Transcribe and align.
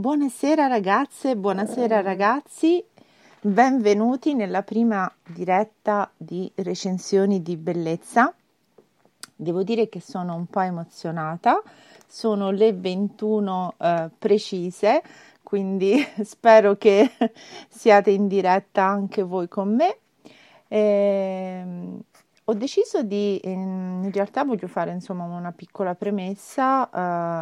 Buonasera 0.00 0.66
ragazze, 0.66 1.36
buonasera 1.36 2.00
ragazzi, 2.00 2.82
benvenuti 3.38 4.32
nella 4.32 4.62
prima 4.62 5.12
diretta 5.26 6.10
di 6.16 6.50
recensioni 6.54 7.42
di 7.42 7.58
bellezza. 7.58 8.34
Devo 9.36 9.62
dire 9.62 9.90
che 9.90 10.00
sono 10.00 10.34
un 10.36 10.46
po' 10.46 10.60
emozionata, 10.60 11.62
sono 12.06 12.50
le 12.50 12.72
21 12.72 13.74
eh, 13.76 14.08
precise, 14.16 15.02
quindi 15.42 16.02
spero 16.24 16.76
che 16.76 17.10
siate 17.68 18.10
in 18.10 18.26
diretta 18.26 18.82
anche 18.84 19.22
voi 19.22 19.48
con 19.48 19.74
me. 19.74 19.98
Eh, 20.66 21.62
ho 22.42 22.54
deciso 22.54 23.02
di, 23.02 23.38
in 23.44 24.10
realtà 24.10 24.44
voglio 24.44 24.66
fare 24.66 24.92
insomma 24.92 25.24
una 25.24 25.52
piccola 25.52 25.94
premessa, 25.94 26.88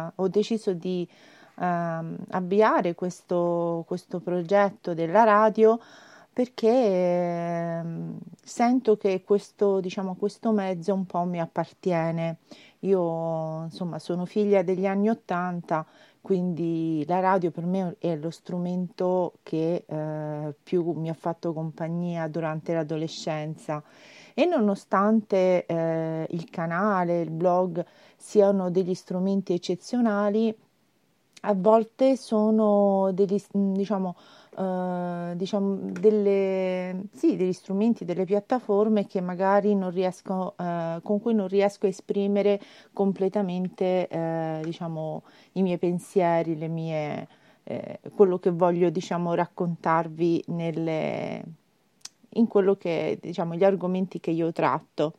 eh, 0.09 0.11
ho 0.13 0.27
deciso 0.27 0.73
di 0.73 1.07
uh, 1.59 2.15
avviare 2.29 2.95
questo, 2.95 3.83
questo 3.87 4.19
progetto 4.19 4.93
della 4.93 5.23
radio 5.23 5.79
perché 6.31 6.69
eh, 6.69 7.81
sento 8.41 8.95
che 8.95 9.23
questo, 9.23 9.81
diciamo, 9.81 10.15
questo 10.15 10.53
mezzo 10.53 10.93
un 10.93 11.05
po' 11.05 11.23
mi 11.25 11.41
appartiene. 11.41 12.37
Io 12.83 13.63
insomma 13.63 13.99
sono 13.99 14.23
figlia 14.23 14.61
degli 14.61 14.85
anni 14.85 15.09
Ottanta, 15.09 15.85
quindi 16.21 17.03
la 17.07 17.19
radio 17.19 17.51
per 17.51 17.65
me 17.65 17.95
è 17.99 18.15
lo 18.15 18.29
strumento 18.29 19.33
che 19.43 19.83
eh, 19.85 20.55
più 20.63 20.91
mi 20.93 21.09
ha 21.09 21.13
fatto 21.13 21.51
compagnia 21.51 22.27
durante 22.29 22.73
l'adolescenza 22.73 23.83
e 24.33 24.45
nonostante 24.45 25.65
eh, 25.65 26.25
il 26.29 26.49
canale, 26.49 27.19
il 27.19 27.31
blog 27.31 27.83
siano 28.15 28.69
degli 28.69 28.93
strumenti 28.93 29.51
eccezionali, 29.51 30.55
a 31.41 31.53
volte 31.53 32.17
sono 32.17 33.11
degli, 33.13 33.41
diciamo, 33.51 34.15
uh, 34.57 35.35
diciamo 35.35 35.91
delle, 35.91 37.03
sì, 37.13 37.35
degli 37.35 37.53
strumenti, 37.53 38.05
delle 38.05 38.25
piattaforme 38.25 39.07
che 39.07 39.21
magari 39.21 39.75
non 39.75 39.91
riesco, 39.91 40.55
uh, 40.57 41.01
con 41.01 41.21
cui 41.21 41.33
non 41.33 41.47
riesco 41.47 41.85
a 41.85 41.89
esprimere 41.89 42.59
completamente 42.93 44.07
uh, 44.11 44.63
diciamo, 44.63 45.23
i 45.53 45.61
miei 45.61 45.77
pensieri, 45.77 46.57
le 46.57 46.67
mie, 46.67 47.27
eh, 47.63 47.99
quello 48.15 48.39
che 48.39 48.51
voglio 48.51 48.89
diciamo, 48.89 49.33
raccontarvi 49.33 50.43
nelle, 50.47 51.43
in 52.31 52.47
quello 52.47 52.75
che 52.75 53.17
diciamo, 53.21 53.55
gli 53.55 53.63
argomenti 53.63 54.19
che 54.19 54.31
io 54.31 54.51
tratto. 54.51 55.13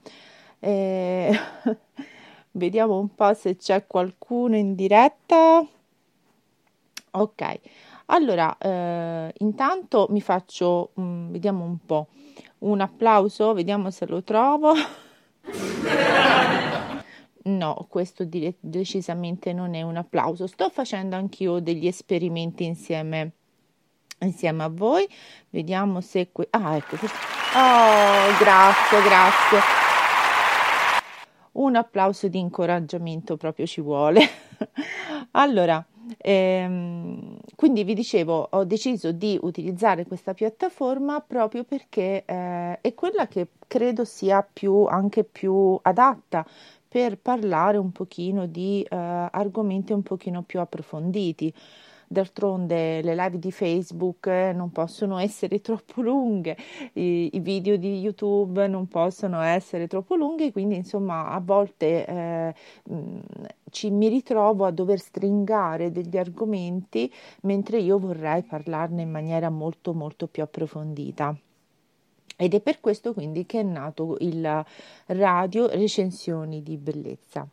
Eh, 0.58 1.32
vediamo 2.52 2.98
un 2.98 3.14
po' 3.14 3.32
se 3.34 3.56
c'è 3.56 3.86
qualcuno 3.86 4.56
in 4.56 4.74
diretta. 4.74 5.66
Ok, 7.12 7.60
allora 8.06 8.56
eh, 8.58 9.32
intanto 9.38 10.06
mi 10.10 10.20
faccio, 10.20 10.90
mh, 10.94 11.02
mm, 11.02 11.30
vediamo 11.32 11.64
un 11.64 11.78
po', 11.84 12.08
un 12.58 12.80
applauso, 12.80 13.52
vediamo 13.52 13.90
se 13.90 14.06
lo 14.06 14.22
trovo. 14.22 14.74
No, 17.42 17.86
questo 17.88 18.24
dire- 18.24 18.56
decisamente 18.60 19.52
non 19.54 19.74
è 19.74 19.80
un 19.80 19.96
applauso. 19.96 20.46
Sto 20.46 20.68
facendo 20.68 21.16
anch'io 21.16 21.58
degli 21.58 21.86
esperimenti 21.86 22.64
insieme, 22.64 23.32
insieme 24.18 24.64
a 24.64 24.68
voi. 24.68 25.08
Vediamo 25.48 26.02
se... 26.02 26.30
Que- 26.32 26.48
ah, 26.50 26.76
ecco. 26.76 26.96
Oh, 26.96 28.38
grazie, 28.38 29.02
grazie. 29.02 29.58
Un 31.52 31.76
applauso 31.76 32.28
di 32.28 32.38
incoraggiamento 32.38 33.36
proprio 33.38 33.66
ci 33.66 33.80
vuole. 33.80 34.20
allora, 35.32 35.84
Ehm, 36.18 37.36
quindi 37.54 37.84
vi 37.84 37.94
dicevo, 37.94 38.48
ho 38.50 38.64
deciso 38.64 39.12
di 39.12 39.38
utilizzare 39.42 40.06
questa 40.06 40.34
piattaforma 40.34 41.20
proprio 41.20 41.62
perché 41.62 42.24
eh, 42.26 42.80
è 42.80 42.94
quella 42.94 43.28
che 43.28 43.50
credo 43.68 44.04
sia 44.04 44.42
più, 44.42 44.86
anche 44.86 45.22
più 45.22 45.78
adatta 45.82 46.44
per 46.88 47.16
parlare 47.18 47.76
un 47.76 47.92
pochino 47.92 48.46
di 48.46 48.82
eh, 48.82 48.96
argomenti 48.96 49.92
un 49.92 50.02
pochino 50.02 50.42
più 50.42 50.58
approfonditi. 50.58 51.54
D'altronde 52.12 53.02
le 53.02 53.14
live 53.14 53.38
di 53.38 53.52
Facebook 53.52 54.26
eh, 54.26 54.52
non 54.52 54.72
possono 54.72 55.18
essere 55.18 55.60
troppo 55.62 56.02
lunghe, 56.02 56.56
i, 56.94 57.30
i, 57.34 57.38
video 57.38 57.76
di 57.76 58.00
YouTube 58.00 58.66
non 58.66 58.88
possono 58.88 59.40
essere 59.42 59.86
troppo 59.86 60.16
lunghi, 60.16 60.50
quindi 60.50 60.74
insomma 60.74 61.30
a 61.30 61.38
volte 61.38 62.04
eh, 62.04 62.54
ci, 63.70 63.90
mi 63.90 64.08
ritrovo 64.08 64.64
a 64.64 64.72
dover 64.72 64.98
stringare 64.98 65.92
degli 65.92 66.16
argomenti 66.16 67.08
mentre 67.42 67.78
io 67.78 68.00
vorrei 68.00 68.42
parlarne 68.42 69.02
in 69.02 69.10
maniera 69.12 69.48
molto 69.48 69.94
molto 69.94 70.26
più 70.26 70.42
approfondita. 70.42 71.32
Ed 72.36 72.54
è 72.54 72.60
per 72.60 72.80
questo 72.80 73.12
quindi 73.12 73.46
che 73.46 73.60
è 73.60 73.62
nato 73.62 74.16
il 74.18 74.64
radio 75.06 75.68
recensioni 75.68 76.60
di 76.64 76.76
bellezza. 76.76 77.46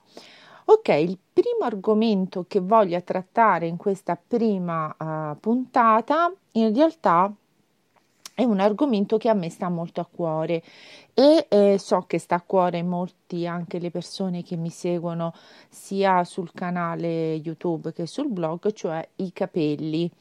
Ok, 0.70 0.90
il 0.90 1.18
primo 1.32 1.64
argomento 1.64 2.44
che 2.46 2.60
voglio 2.60 3.02
trattare 3.02 3.68
in 3.68 3.78
questa 3.78 4.18
prima 4.18 4.94
uh, 5.00 5.40
puntata 5.40 6.30
in 6.52 6.74
realtà 6.74 7.34
è 8.34 8.44
un 8.44 8.60
argomento 8.60 9.16
che 9.18 9.30
a 9.30 9.34
me 9.34 9.50
sta 9.50 9.70
molto 9.70 10.02
a 10.02 10.08
cuore 10.12 10.62
e 11.14 11.46
eh, 11.48 11.78
so 11.80 12.02
che 12.06 12.20
sta 12.20 12.36
a 12.36 12.44
cuore 12.46 12.84
molti 12.84 13.48
anche 13.48 13.80
le 13.80 13.92
persone 13.92 14.44
che 14.44 14.58
mi 14.58 14.70
seguono 14.70 15.34
sia 15.70 16.26
sul 16.26 16.52
canale 16.54 17.36
YouTube 17.36 17.94
che 17.94 18.06
sul 18.06 18.28
blog, 18.28 18.74
cioè 18.74 19.08
i 19.16 19.32
capelli 19.32 20.12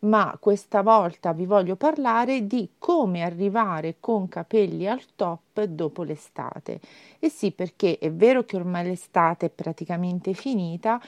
ma 0.00 0.36
questa 0.40 0.82
volta 0.82 1.32
vi 1.32 1.46
voglio 1.46 1.76
parlare 1.76 2.46
di 2.46 2.70
come 2.78 3.22
arrivare 3.22 3.96
con 4.00 4.28
capelli 4.28 4.86
al 4.86 5.02
top 5.16 5.64
dopo 5.64 6.02
l'estate. 6.02 6.80
E 7.18 7.28
sì, 7.28 7.52
perché 7.52 7.98
è 7.98 8.12
vero 8.12 8.44
che 8.44 8.56
ormai 8.56 8.84
l'estate 8.84 9.46
è 9.46 9.50
praticamente 9.50 10.32
finita, 10.34 11.00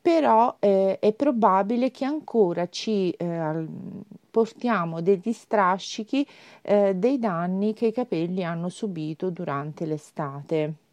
però 0.00 0.56
eh, 0.58 0.98
è 0.98 1.12
probabile 1.14 1.90
che 1.90 2.04
ancora 2.04 2.68
ci 2.68 3.10
eh, 3.10 3.66
portiamo 4.30 5.00
degli 5.00 5.32
strascichi 5.32 6.26
eh, 6.60 6.94
dei 6.94 7.18
danni 7.18 7.72
che 7.72 7.86
i 7.86 7.92
capelli 7.92 8.44
hanno 8.44 8.68
subito 8.68 9.30
durante 9.30 9.86
l'estate. 9.86 10.83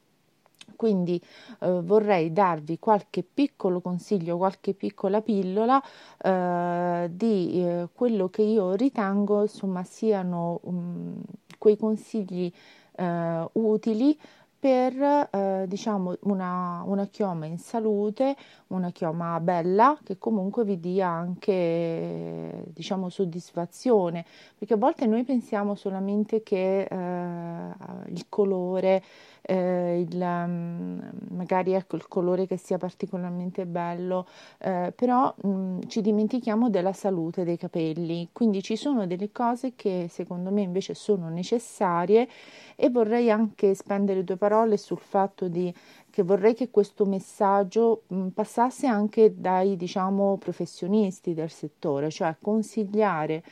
Quindi 0.82 1.22
eh, 1.60 1.80
vorrei 1.84 2.34
darvi 2.34 2.80
qualche 2.80 3.22
piccolo 3.22 3.82
consiglio, 3.82 4.38
qualche 4.38 4.74
piccola 4.74 5.22
pillola 5.22 5.80
eh, 6.18 7.08
di 7.14 7.64
eh, 7.64 7.88
quello 7.94 8.30
che 8.30 8.42
io 8.42 8.74
ritengo 8.74 9.44
insomma 9.44 9.84
siano 9.84 10.60
um, 10.64 11.22
quei 11.60 11.78
consigli 11.78 12.52
eh, 12.94 13.48
utili 13.52 14.18
per 14.62 14.94
eh, 15.32 15.66
diciamo 15.68 16.16
una, 16.22 16.82
una, 16.86 17.06
chioma 17.08 17.46
in 17.46 17.60
salute, 17.60 18.36
una 18.68 18.90
chioma 18.92 19.40
bella 19.40 19.98
che 20.04 20.18
comunque 20.18 20.64
vi 20.64 20.80
dia 20.80 21.10
anche 21.10 22.66
diciamo 22.74 23.10
soddisfazione, 23.10 24.26
perché 24.58 24.74
a 24.76 24.78
volte 24.78 25.06
noi 25.06 25.24
pensiamo 25.24 25.76
solamente 25.76 26.42
che 26.42 26.84
eh, 26.84 27.70
il 28.10 28.26
colore 28.30 29.04
eh, 29.42 30.06
il, 30.08 30.18
mm, 30.18 31.00
magari 31.32 31.74
ecco 31.74 31.96
il 31.96 32.08
colore 32.08 32.46
che 32.46 32.58
sia 32.58 32.78
particolarmente 32.78 33.66
bello, 33.66 34.28
eh, 34.60 34.94
però 34.96 35.34
mh, 35.42 35.48
mm, 35.50 35.80
ci 35.88 36.02
dimentichiamo 36.02 36.70
della 36.70 36.94
salute 36.94 37.44
dei 37.44 37.58
capelli, 37.58 38.30
quindi 38.32 38.62
ci 38.62 38.76
sono 38.76 39.08
delle 39.08 39.32
cose 39.32 39.74
che 39.76 40.08
secondo 40.10 40.52
me 40.52 40.62
invece 40.62 40.94
sono 40.94 41.30
necessarie 41.30 42.28
e 42.76 42.90
vorrei 42.90 43.32
anche 43.32 43.74
spendere 43.74 44.24
due 44.24 44.38
parole 44.38 44.78
sul 44.78 45.00
fatto 45.00 45.48
di 45.48 45.74
che 46.10 46.24
vorrei 46.24 46.54
che 46.54 46.70
questo 46.70 47.06
messaggio 47.06 48.04
mh, 48.08 48.16
mm, 48.16 48.28
passasse 48.30 48.88
anche 48.88 49.34
dai 49.40 49.76
diciamo 49.78 50.38
professionisti 50.38 51.34
del 51.34 51.50
settore, 51.50 52.10
cioè 52.10 52.36
consigliare 52.42 53.44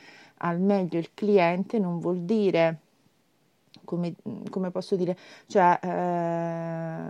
al 0.42 0.60
meglio 0.60 0.98
il 0.98 1.10
cliente 1.14 1.78
non 1.78 1.98
vuol 1.98 2.20
dire 2.20 2.80
come, 3.90 4.14
come 4.50 4.70
posso 4.70 4.94
dire, 4.94 5.16
cioè 5.46 5.76
eh, 5.82 7.08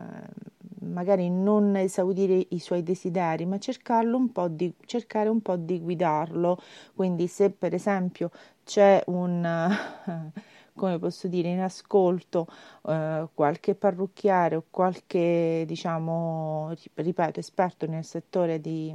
magari 0.87 1.29
non 1.29 1.77
esaudire 1.77 2.47
i 2.49 2.59
suoi 2.59 2.82
desideri, 2.82 3.44
ma 3.44 3.59
cercarlo 3.59 4.17
un 4.17 4.32
po' 4.32 4.49
di, 4.49 4.73
cercare 4.87 5.29
un 5.29 5.43
po' 5.43 5.56
di 5.56 5.79
guidarlo. 5.79 6.59
Quindi 6.94 7.27
se 7.27 7.50
per 7.50 7.75
esempio 7.75 8.31
c'è 8.65 9.03
un... 9.06 10.32
come 10.73 10.99
posso 10.99 11.29
dire, 11.29 11.49
in 11.49 11.61
ascolto 11.61 12.47
eh, 12.87 13.29
qualche 13.35 13.75
parrucchiere 13.75 14.56
o 14.56 14.65
qualche, 14.71 15.65
diciamo, 15.67 16.73
ripeto, 16.94 17.38
esperto 17.38 17.87
nel 17.87 18.05
settore 18.05 18.61
di, 18.62 18.94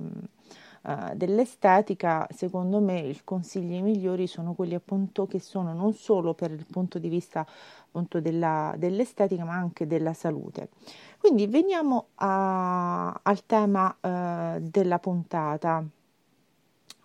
uh, 0.86 1.16
dell'estetica, 1.16 2.28
secondo 2.32 2.80
me 2.80 3.00
i 3.00 3.22
consigli 3.24 3.82
migliori 3.82 4.28
sono 4.28 4.54
quelli 4.54 4.76
appunto 4.76 5.26
che 5.26 5.40
sono 5.40 5.74
non 5.74 5.94
solo 5.94 6.34
per 6.34 6.52
il 6.52 6.66
punto 6.70 7.00
di 7.00 7.10
vista 7.10 7.46
appunto 7.86 8.20
della, 8.20 8.74
dell'estetica, 8.78 9.44
ma 9.44 9.54
anche 9.54 9.88
della 9.88 10.14
salute. 10.14 10.70
Quindi 11.18 11.48
veniamo 11.48 12.08
a, 12.16 13.20
al 13.22 13.46
tema 13.46 13.96
uh, 14.00 14.60
della 14.62 15.00
puntata. 15.00 15.84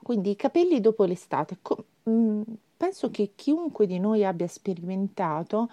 Quindi 0.02 0.30
i 0.30 0.36
capelli 0.36 0.80
dopo 0.80 1.04
l'estate. 1.04 1.58
Com- 1.62 1.84
mh, 2.02 2.10
mm, 2.10 2.42
penso 2.76 3.10
che 3.10 3.32
chiunque 3.34 3.86
di 3.86 3.98
noi 3.98 4.24
abbia 4.24 4.48
sperimentato 4.48 5.70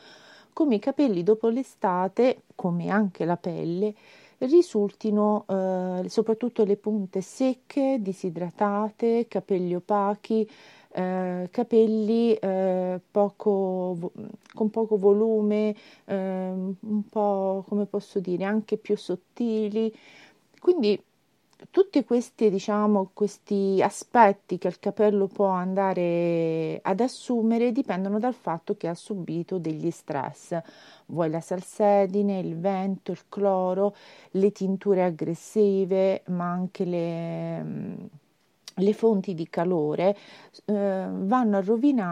come 0.53 0.75
i 0.75 0.79
capelli 0.79 1.21
dopo 1.23 1.49
l'estate, 1.49 2.41
come 2.55 2.89
anche 2.89 3.25
la 3.25 3.37
pelle, 3.37 3.93
risultino 4.39 5.45
eh, 5.47 6.09
soprattutto 6.09 6.63
le 6.63 6.77
punte 6.77 7.21
secche, 7.21 7.97
disidratate, 8.01 9.27
capelli 9.27 9.75
opachi, 9.75 10.47
eh, 10.91 11.47
capelli 11.51 12.33
eh, 12.35 12.99
poco, 13.11 14.11
con 14.53 14.69
poco 14.69 14.97
volume, 14.97 15.75
ehm, 16.05 16.75
un 16.79 17.09
po' 17.09 17.63
come 17.67 17.85
posso 17.85 18.19
dire, 18.19 18.43
anche 18.45 18.77
più 18.77 18.95
sottili. 18.95 19.93
Quindi 20.59 21.01
tutti 21.71 22.03
questi, 22.03 22.49
diciamo, 22.49 23.09
questi 23.13 23.79
aspetti 23.81 24.57
che 24.57 24.67
il 24.67 24.79
capello 24.79 25.27
può 25.27 25.47
andare 25.47 26.79
ad 26.81 26.99
assumere 26.99 27.71
dipendono 27.71 28.19
dal 28.19 28.33
fatto 28.33 28.75
che 28.77 28.87
ha 28.87 28.93
subito 28.93 29.57
degli 29.57 29.89
stress, 29.89 30.57
vuoi 31.07 31.29
la 31.29 31.41
salsedine, 31.41 32.39
il 32.39 32.57
vento, 32.59 33.11
il 33.11 33.21
cloro, 33.27 33.95
le 34.31 34.51
tinture 34.51 35.03
aggressive, 35.03 36.23
ma 36.27 36.49
anche 36.51 36.85
le, 36.85 37.65
le 38.75 38.93
fonti 38.93 39.33
di 39.33 39.49
calore 39.49 40.15
eh, 40.65 41.07
vanno 41.11 41.57
a 41.57 41.61
rovinare 41.61 42.11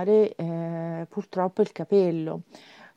Eh, 0.00 1.06
purtroppo 1.08 1.60
il 1.62 1.72
capello. 1.72 2.42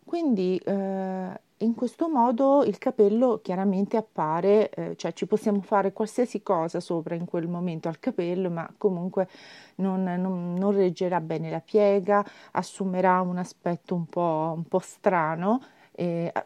Quindi 0.04 0.58
eh, 0.58 1.40
in 1.58 1.74
questo 1.76 2.08
modo 2.08 2.64
il 2.64 2.78
capello 2.78 3.40
chiaramente 3.42 3.98
appare, 3.98 4.70
eh, 4.70 4.96
cioè 4.96 5.14
ci 5.14 5.26
possiamo 5.26 5.62
fare 5.62 5.94
qualsiasi 5.94 6.42
cosa 6.42 6.80
sopra 6.80 7.16
in 7.16 7.26
quel 7.26 7.48
momento 7.48 7.88
al 7.88 8.00
capello, 8.00 8.50
ma 8.50 8.70
comunque 8.78 9.28
non, 9.76 10.04
non, 10.04 10.54
non 10.54 10.72
reggerà 10.72 11.20
bene 11.20 11.50
la 11.50 11.62
piega, 11.62 12.24
assumerà 12.52 13.22
un 13.22 13.38
aspetto 13.38 13.96
un 13.96 14.06
po', 14.06 14.54
un 14.56 14.64
po 14.64 14.80
strano, 14.80 15.62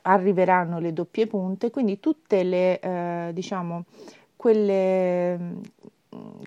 arriveranno 0.04 0.80
le 0.80 0.94
doppie 0.94 1.26
punte, 1.26 1.72
quindi 1.72 2.00
tutte 2.00 2.44
le, 2.44 2.80
eh, 2.80 3.32
diciamo, 3.34 3.86
quelle 4.36 5.58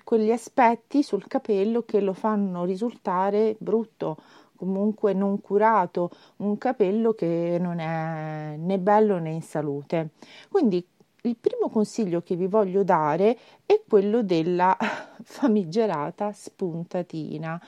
quegli 0.03 0.31
aspetti 0.31 1.03
sul 1.03 1.27
capello 1.27 1.83
che 1.83 2.01
lo 2.01 2.13
fanno 2.13 2.65
risultare 2.65 3.55
brutto, 3.57 4.17
comunque 4.55 5.13
non 5.13 5.41
curato, 5.41 6.09
un 6.37 6.57
capello 6.57 7.13
che 7.13 7.57
non 7.59 7.79
è 7.79 8.55
né 8.57 8.79
bello 8.79 9.17
né 9.19 9.31
in 9.31 9.41
salute. 9.41 10.09
Quindi 10.49 10.85
il 11.25 11.37
primo 11.37 11.69
consiglio 11.69 12.21
che 12.21 12.35
vi 12.35 12.47
voglio 12.47 12.83
dare 12.83 13.37
è 13.65 13.81
quello 13.87 14.23
della 14.23 14.75
famigerata 15.23 16.31
spuntatina. 16.33 17.61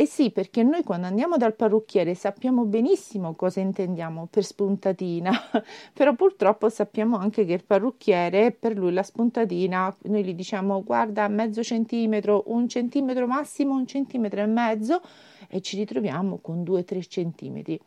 Eh 0.00 0.06
sì, 0.06 0.30
perché 0.30 0.62
noi 0.62 0.84
quando 0.84 1.08
andiamo 1.08 1.36
dal 1.38 1.56
parrucchiere 1.56 2.14
sappiamo 2.14 2.64
benissimo 2.64 3.34
cosa 3.34 3.58
intendiamo 3.58 4.28
per 4.30 4.44
spuntatina, 4.44 5.32
però 5.92 6.14
purtroppo 6.14 6.68
sappiamo 6.68 7.16
anche 7.16 7.44
che 7.44 7.54
il 7.54 7.64
parrucchiere, 7.64 8.52
per 8.52 8.76
lui 8.76 8.92
la 8.92 9.02
spuntatina, 9.02 9.92
noi 10.02 10.22
gli 10.22 10.34
diciamo 10.34 10.84
guarda 10.84 11.26
mezzo 11.26 11.64
centimetro, 11.64 12.44
un 12.46 12.68
centimetro 12.68 13.26
massimo, 13.26 13.74
un 13.74 13.88
centimetro 13.88 14.40
e 14.40 14.46
mezzo 14.46 15.00
e 15.48 15.60
ci 15.62 15.76
ritroviamo 15.76 16.38
con 16.40 16.62
2-3 16.62 17.08
centimetri. 17.08 17.80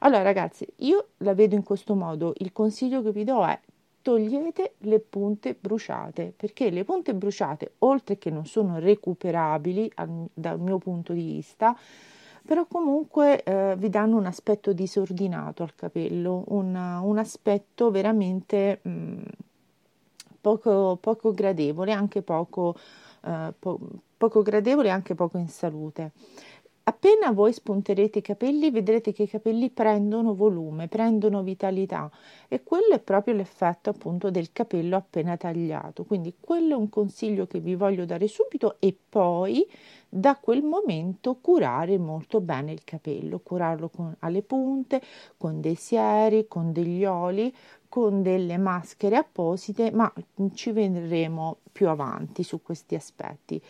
Allora 0.00 0.20
ragazzi, 0.20 0.66
io 0.80 1.12
la 1.18 1.32
vedo 1.32 1.54
in 1.54 1.62
questo 1.62 1.94
modo, 1.94 2.34
il 2.40 2.52
consiglio 2.52 3.00
che 3.00 3.10
vi 3.10 3.24
do 3.24 3.42
è 3.42 3.58
togliete 4.04 4.74
le 4.80 5.00
punte 5.00 5.56
bruciate 5.58 6.34
perché 6.36 6.68
le 6.68 6.84
punte 6.84 7.14
bruciate 7.14 7.72
oltre 7.78 8.18
che 8.18 8.28
non 8.28 8.44
sono 8.44 8.78
recuperabili 8.78 9.90
al, 9.94 10.28
dal 10.34 10.60
mio 10.60 10.76
punto 10.76 11.14
di 11.14 11.22
vista 11.22 11.74
però 12.44 12.66
comunque 12.66 13.42
eh, 13.42 13.74
vi 13.78 13.88
danno 13.88 14.18
un 14.18 14.26
aspetto 14.26 14.74
disordinato 14.74 15.62
al 15.62 15.74
capello 15.74 16.44
un, 16.48 16.74
un 16.74 17.16
aspetto 17.16 17.90
veramente 17.90 18.80
mh, 18.82 18.90
mm, 18.90 19.22
poco, 20.38 20.98
poco, 21.00 21.32
gradevole 21.32 21.92
anche 21.92 22.20
poco, 22.20 22.76
eh, 23.24 23.54
po- 23.58 23.80
poco 24.18 24.42
gradevole 24.42 24.90
anche 24.90 25.14
poco 25.14 25.38
in 25.38 25.48
salute 25.48 26.12
Appena 26.86 27.32
voi 27.32 27.54
spunterete 27.54 28.18
i 28.18 28.22
capelli, 28.22 28.70
vedrete 28.70 29.14
che 29.14 29.22
i 29.22 29.28
capelli 29.28 29.70
prendono 29.70 30.34
volume, 30.34 30.86
prendono 30.86 31.42
vitalità 31.42 32.10
e 32.46 32.62
quello 32.62 32.92
è 32.92 33.00
proprio 33.00 33.32
l'effetto 33.32 33.88
appunto 33.88 34.30
del 34.30 34.52
capello 34.52 34.96
appena 34.96 35.34
tagliato. 35.38 36.04
Quindi 36.04 36.34
quello 36.38 36.74
è 36.74 36.76
un 36.76 36.90
consiglio 36.90 37.46
che 37.46 37.58
vi 37.60 37.74
voglio 37.74 38.04
dare 38.04 38.28
subito 38.28 38.76
e 38.80 38.94
poi 39.08 39.66
da 40.06 40.36
quel 40.36 40.62
momento 40.62 41.38
curare 41.40 41.96
molto 41.96 42.42
bene 42.42 42.72
il 42.72 42.84
capello, 42.84 43.38
curarlo 43.38 43.88
con, 43.88 44.14
alle 44.18 44.42
punte, 44.42 45.00
con 45.38 45.62
dei 45.62 45.76
sieri, 45.76 46.46
con 46.46 46.70
degli 46.70 47.06
oli, 47.06 47.50
con 47.88 48.20
delle 48.20 48.58
maschere 48.58 49.16
apposite, 49.16 49.90
ma 49.90 50.12
ci 50.52 50.70
vedremo 50.70 51.60
più 51.72 51.88
avanti 51.88 52.42
su 52.42 52.60
questi 52.60 52.94
aspetti. 52.94 53.62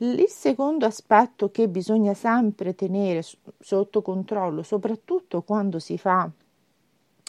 Il 0.00 0.28
secondo 0.28 0.86
aspetto 0.86 1.50
che 1.50 1.68
bisogna 1.68 2.14
sempre 2.14 2.76
tenere 2.76 3.24
sotto 3.58 4.00
controllo, 4.00 4.62
soprattutto 4.62 5.42
quando 5.42 5.80
si 5.80 5.98
fa 5.98 6.30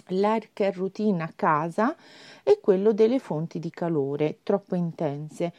l'air 0.09 0.49
care 0.53 0.73
routine 0.73 1.23
a 1.23 1.31
casa, 1.35 1.95
è 2.43 2.59
quello 2.61 2.93
delle 2.93 3.17
fonti 3.17 3.57
di 3.57 3.71
calore 3.71 4.39
troppo 4.43 4.75
intense, 4.75 5.51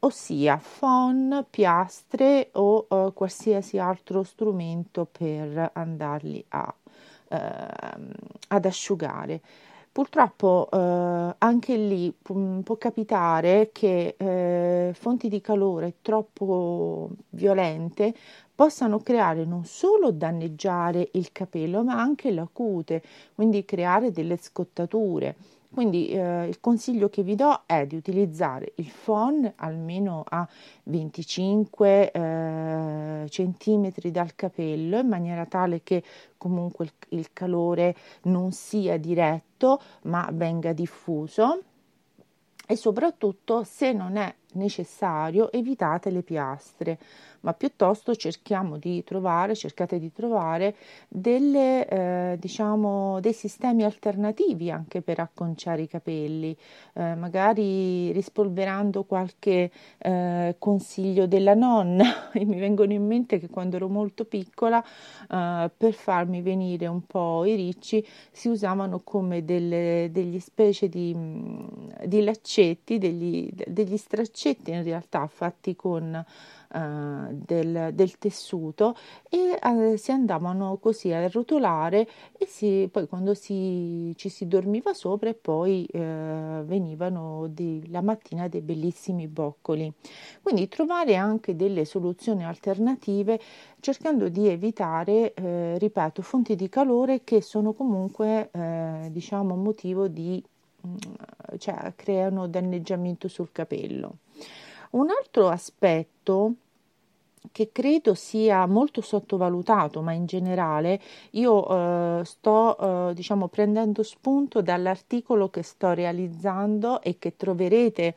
ossia 0.00 0.58
phon, 0.78 1.44
piastre 1.50 2.48
o 2.52 2.86
uh, 2.88 3.12
qualsiasi 3.12 3.78
altro 3.78 4.22
strumento 4.22 5.06
per 5.10 5.70
andarli 5.74 6.42
a, 6.48 6.74
uh, 7.28 7.36
ad 8.48 8.64
asciugare. 8.64 9.40
Purtroppo 9.94 10.68
eh, 10.72 11.34
anche 11.38 11.76
lì 11.76 12.10
p- 12.10 12.62
può 12.64 12.76
capitare 12.76 13.70
che 13.72 14.16
eh, 14.18 14.92
fonti 14.92 15.28
di 15.28 15.40
calore 15.40 15.98
troppo 16.02 17.10
violente 17.30 18.12
possano 18.52 18.98
creare 18.98 19.44
non 19.44 19.64
solo 19.64 20.10
danneggiare 20.10 21.10
il 21.12 21.30
capello 21.30 21.84
ma 21.84 21.94
anche 22.00 22.32
la 22.32 22.48
cute, 22.52 23.02
quindi 23.36 23.64
creare 23.64 24.10
delle 24.10 24.36
scottature. 24.36 25.36
Quindi 25.74 26.06
eh, 26.06 26.46
il 26.46 26.60
consiglio 26.60 27.08
che 27.08 27.24
vi 27.24 27.34
do 27.34 27.62
è 27.66 27.84
di 27.84 27.96
utilizzare 27.96 28.74
il 28.76 28.92
phon 29.04 29.52
almeno 29.56 30.22
a 30.24 30.46
25 30.84 32.12
eh, 32.12 33.26
centimetri 33.28 34.12
dal 34.12 34.36
capello 34.36 35.00
in 35.00 35.08
maniera 35.08 35.46
tale 35.46 35.82
che 35.82 36.04
comunque 36.38 36.84
il, 36.84 36.92
il 37.18 37.32
calore 37.32 37.96
non 38.22 38.52
sia 38.52 38.96
diretto 38.98 39.80
ma 40.02 40.28
venga 40.32 40.72
diffuso. 40.72 41.60
E 42.66 42.76
soprattutto 42.76 43.64
se 43.64 43.92
non 43.92 44.16
è 44.16 44.32
necessario 44.52 45.50
evitate 45.50 46.10
le 46.10 46.22
piastre 46.22 46.98
ma 47.44 47.52
piuttosto 47.52 48.14
cerchiamo 48.16 48.78
di 48.78 49.04
trovare, 49.04 49.54
cercate 49.54 49.98
di 49.98 50.10
trovare 50.12 50.74
delle, 51.08 51.86
eh, 51.86 52.36
diciamo, 52.38 53.20
dei 53.20 53.34
sistemi 53.34 53.84
alternativi 53.84 54.70
anche 54.70 55.02
per 55.02 55.20
acconciare 55.20 55.82
i 55.82 55.86
capelli, 55.86 56.56
eh, 56.94 57.14
magari 57.14 58.12
rispolverando 58.12 59.04
qualche 59.04 59.70
eh, 59.98 60.56
consiglio 60.58 61.26
della 61.26 61.54
nonna. 61.54 62.30
Mi 62.34 62.58
vengono 62.58 62.92
in 62.92 63.06
mente 63.06 63.38
che 63.38 63.48
quando 63.48 63.76
ero 63.76 63.88
molto 63.88 64.24
piccola, 64.24 64.82
eh, 64.82 65.70
per 65.76 65.92
farmi 65.92 66.40
venire 66.40 66.86
un 66.86 67.06
po' 67.06 67.44
i 67.44 67.54
ricci, 67.54 68.04
si 68.32 68.48
usavano 68.48 69.00
come 69.04 69.44
delle, 69.44 70.08
degli 70.10 70.40
specie 70.40 70.88
di, 70.88 71.14
di 72.06 72.24
laccetti, 72.24 72.96
degli, 72.96 73.50
degli 73.66 73.96
straccetti 73.98 74.70
in 74.70 74.82
realtà 74.82 75.26
fatti 75.26 75.76
con 75.76 76.24
uh, 76.74 77.32
del, 77.32 77.90
del, 77.94 78.18
tessuto 78.18 78.96
e 79.28 79.58
uh, 79.62 79.96
si 79.96 80.10
andavano 80.10 80.76
così 80.80 81.12
a 81.12 81.26
rotolare 81.28 82.06
e 82.36 82.46
si, 82.46 82.88
poi 82.90 83.06
quando 83.06 83.34
si, 83.34 84.12
ci 84.16 84.28
si 84.28 84.46
dormiva 84.46 84.92
sopra 84.92 85.30
e 85.30 85.34
poi 85.34 85.86
uh, 85.92 85.98
venivano 86.64 87.46
di, 87.48 87.88
la 87.90 88.02
mattina 88.02 88.48
dei 88.48 88.60
bellissimi 88.60 89.28
boccoli. 89.28 89.92
Quindi 90.42 90.68
trovare 90.68 91.16
anche 91.16 91.56
delle 91.56 91.84
soluzioni 91.84 92.44
alternative 92.44 93.40
cercando 93.84 94.28
di 94.30 94.48
evitare, 94.48 95.34
eh, 95.34 95.76
ripeto, 95.76 96.22
fonti 96.22 96.56
di 96.56 96.70
calore 96.70 97.20
che 97.22 97.42
sono 97.42 97.74
comunque 97.74 98.48
eh, 98.50 99.08
diciamo 99.10 99.54
motivo 99.56 100.08
di 100.08 100.42
mm, 100.86 100.96
cioè 101.58 101.92
creano 101.94 102.48
danneggiamento 102.48 103.28
sul 103.28 103.50
capello. 103.52 104.16
Un 104.92 105.08
altro 105.10 105.48
aspetto 105.48 106.54
che 107.52 107.70
credo 107.72 108.14
sia 108.14 108.66
molto 108.66 109.00
sottovalutato, 109.00 110.02
ma 110.02 110.12
in 110.12 110.26
generale 110.26 111.00
io 111.30 112.20
eh, 112.20 112.24
sto 112.24 113.10
eh, 113.10 113.14
diciamo 113.14 113.48
prendendo 113.48 114.02
spunto 114.02 114.60
dall'articolo 114.62 115.48
che 115.50 115.62
sto 115.62 115.92
realizzando 115.92 117.00
e 117.00 117.18
che 117.18 117.36
troverete 117.36 118.14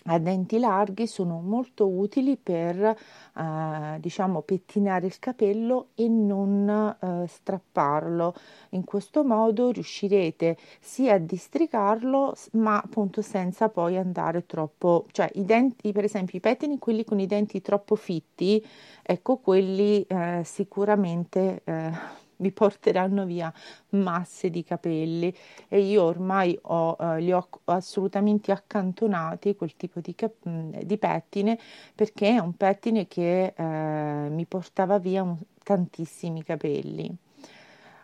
a 0.06 0.18
denti 0.18 0.58
larghi 0.58 1.06
sono 1.06 1.40
molto 1.40 1.88
utili 1.88 2.36
per 2.36 2.78
eh, 2.78 3.96
diciamo 3.98 4.42
pettinare 4.42 5.06
il 5.06 5.18
capello 5.18 5.88
e 5.94 6.08
non 6.08 6.68
eh, 6.68 7.26
strapparlo. 7.26 8.34
In 8.70 8.84
questo 8.84 9.24
modo 9.24 9.70
riuscirete 9.70 10.56
sia 10.80 11.14
a 11.14 11.18
districarlo 11.18 12.34
ma 12.52 12.80
appunto 12.80 13.22
senza 13.22 13.68
poi 13.68 13.96
andare 13.96 14.46
troppo 14.46 15.06
cioè 15.12 15.30
i 15.34 15.44
denti 15.44 15.92
per 15.92 16.04
esempio 16.04 16.38
i 16.38 16.40
pettini 16.40 16.78
quelli 16.78 17.04
con 17.04 17.20
i 17.20 17.26
denti 17.26 17.60
troppo 17.60 17.94
fitti 17.94 18.64
ecco 19.02 19.36
quelli 19.36 20.02
eh, 20.02 20.42
sicuramente 20.44 21.62
eh, 21.64 22.21
vi 22.42 22.52
porteranno 22.52 23.24
via 23.24 23.50
masse 23.90 24.50
di 24.50 24.62
capelli. 24.62 25.34
E 25.68 25.80
io 25.80 26.02
ormai 26.02 26.58
ho, 26.62 26.96
eh, 27.00 27.20
li 27.20 27.32
ho 27.32 27.48
assolutamente 27.64 28.52
accantonati 28.52 29.56
quel 29.56 29.74
tipo 29.76 30.00
di, 30.00 30.14
cap- 30.14 30.46
mm, 30.46 30.80
di 30.82 30.98
pettine 30.98 31.58
perché 31.94 32.28
è 32.28 32.38
un 32.38 32.54
pettine 32.54 33.08
che 33.08 33.54
eh, 33.56 34.28
mi 34.28 34.44
portava 34.44 34.98
via 34.98 35.22
un, 35.22 35.38
tantissimi 35.62 36.42
capelli. 36.42 37.16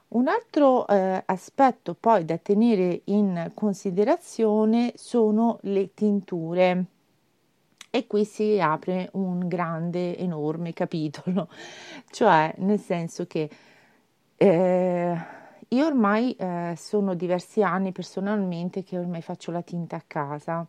Un 0.08 0.26
altro 0.26 0.86
eh, 0.86 1.22
aspetto 1.26 1.94
poi 1.94 2.24
da 2.24 2.38
tenere 2.38 3.02
in 3.04 3.50
considerazione 3.52 4.92
sono 4.96 5.58
le 5.62 5.92
tinture. 5.92 6.84
E 7.90 8.06
qui 8.06 8.24
si 8.24 8.58
apre 8.60 9.10
un 9.12 9.48
grande, 9.48 10.16
enorme 10.16 10.72
capitolo, 10.72 11.48
cioè 12.10 12.54
nel 12.58 12.78
senso 12.78 13.26
che 13.26 13.50
eh, 14.38 15.16
io 15.70 15.86
ormai 15.86 16.32
eh, 16.38 16.74
sono 16.78 17.14
diversi 17.14 17.62
anni 17.62 17.92
personalmente 17.92 18.82
che 18.84 18.98
ormai 18.98 19.20
faccio 19.20 19.50
la 19.50 19.60
tinta 19.60 19.96
a 19.96 20.02
casa. 20.06 20.66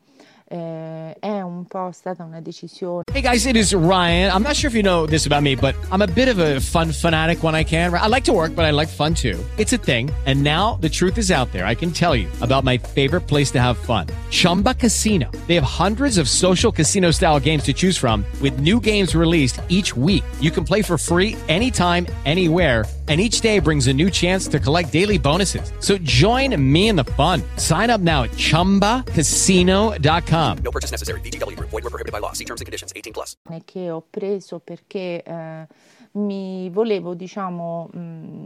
Eh, 0.52 1.16
è 1.20 1.42
un 1.42 1.66
po' 1.66 1.92
stata 1.94 2.24
una 2.24 2.42
decisione. 2.42 3.04
Hey 3.14 3.22
guys, 3.22 3.46
it 3.46 3.56
is 3.56 3.74
Ryan. 3.74 4.32
I'm 4.36 4.42
not 4.42 4.56
sure 4.56 4.68
if 4.68 4.74
you 4.74 4.82
know 4.82 5.06
this 5.06 5.28
about 5.28 5.44
me, 5.44 5.56
but 5.56 5.76
I'm 5.92 6.02
a 6.02 6.08
bit 6.08 6.28
of 6.28 6.40
a 6.40 6.60
fun 6.60 6.92
fanatic 6.92 7.44
when 7.44 7.54
I 7.56 7.64
can. 7.64 7.94
I 7.94 8.08
like 8.08 8.24
to 8.24 8.34
work, 8.34 8.56
but 8.56 8.66
I 8.66 8.72
like 8.72 8.90
fun 8.90 9.14
too. 9.14 9.38
It's 9.58 9.74
a 9.74 9.78
thing. 9.78 10.10
And 10.26 10.44
now 10.44 10.80
the 10.82 10.90
truth 10.90 11.18
is 11.18 11.30
out 11.30 11.52
there. 11.52 11.66
I 11.66 11.76
can 11.76 11.92
tell 11.92 12.16
you 12.16 12.28
about 12.42 12.64
my 12.64 12.78
favorite 12.80 13.28
place 13.28 13.52
to 13.52 13.60
have 13.60 13.78
fun. 13.78 14.08
Chumba 14.32 14.74
Casino. 14.74 15.30
They 15.48 15.56
have 15.56 15.64
hundreds 15.64 16.18
of 16.18 16.28
social 16.28 16.72
casino 16.72 17.12
style 17.12 17.40
games 17.40 17.64
to 17.66 17.74
choose 17.74 17.96
from 17.96 18.26
with 18.42 18.60
new 18.60 18.80
games 18.82 19.16
released 19.16 19.62
each 19.70 19.96
week. 19.96 20.24
You 20.42 20.52
can 20.52 20.66
play 20.66 20.82
for 20.82 20.98
free 20.98 21.38
anytime, 21.48 22.08
anywhere 22.26 22.86
and 23.10 23.20
each 23.20 23.42
day 23.42 23.58
brings 23.58 23.88
a 23.88 23.94
new 23.94 24.12
chance 24.12 24.48
to 24.48 24.60
collect 24.60 24.92
daily 24.92 25.18
bonuses. 25.18 25.72
So 25.80 25.98
join 25.98 26.56
me 26.62 26.90
in 26.90 26.96
the 26.96 27.06
fun. 27.16 27.42
Sign 27.58 27.90
up 27.90 28.02
now 28.02 28.22
at 28.24 28.30
ChumbaCasino.com. 28.32 30.58
No 30.64 30.72
purchase 30.72 30.92
necessary. 30.92 31.22
BGW. 31.22 31.58
Void 31.60 31.72
were 31.72 31.90
prohibited 31.90 32.12
by 32.12 32.20
law. 32.20 32.34
See 32.34 32.46
terms 32.46 32.62
and 32.62 32.68
conditions. 32.68 32.94
18 32.96 33.12
plus. 33.12 33.36
Che 33.66 33.90
ho 33.90 34.04
preso 34.08 34.60
perché 34.60 35.24
eh, 35.24 35.68
mi 36.12 36.70
volevo, 36.70 37.16
diciamo, 37.16 37.90
mh, 37.92 38.00
mm, 38.00 38.46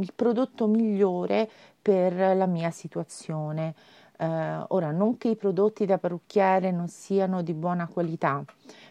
il 0.00 0.12
prodotto 0.14 0.66
migliore 0.66 1.48
per 1.80 2.36
la 2.36 2.46
mia 2.46 2.70
situazione. 2.70 3.74
Eh, 4.18 4.64
ora, 4.68 4.90
non 4.90 5.16
che 5.16 5.28
i 5.28 5.36
prodotti 5.36 5.86
da 5.86 5.98
parrucchiere 5.98 6.70
non 6.70 6.88
siano 6.88 7.42
di 7.42 7.54
buona 7.54 7.86
qualità, 7.86 8.44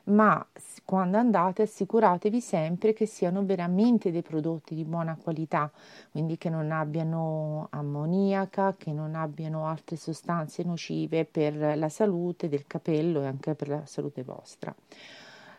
ma 0.05 0.43
quando 0.89 1.17
andate 1.17 1.61
assicuratevi 1.61 2.41
sempre 2.41 2.93
che 2.93 3.05
siano 3.05 3.45
veramente 3.45 4.09
dei 4.09 4.23
prodotti 4.23 4.73
di 4.73 4.83
buona 4.85 5.15
qualità, 5.21 5.71
quindi 6.09 6.35
che 6.39 6.49
non 6.49 6.71
abbiano 6.71 7.67
ammoniaca, 7.69 8.73
che 8.75 8.91
non 8.91 9.13
abbiano 9.13 9.67
altre 9.67 9.97
sostanze 9.97 10.63
nocive 10.63 11.25
per 11.25 11.77
la 11.77 11.89
salute 11.89 12.49
del 12.49 12.65
capello 12.65 13.21
e 13.21 13.27
anche 13.27 13.53
per 13.53 13.67
la 13.67 13.85
salute 13.85 14.23
vostra. 14.23 14.73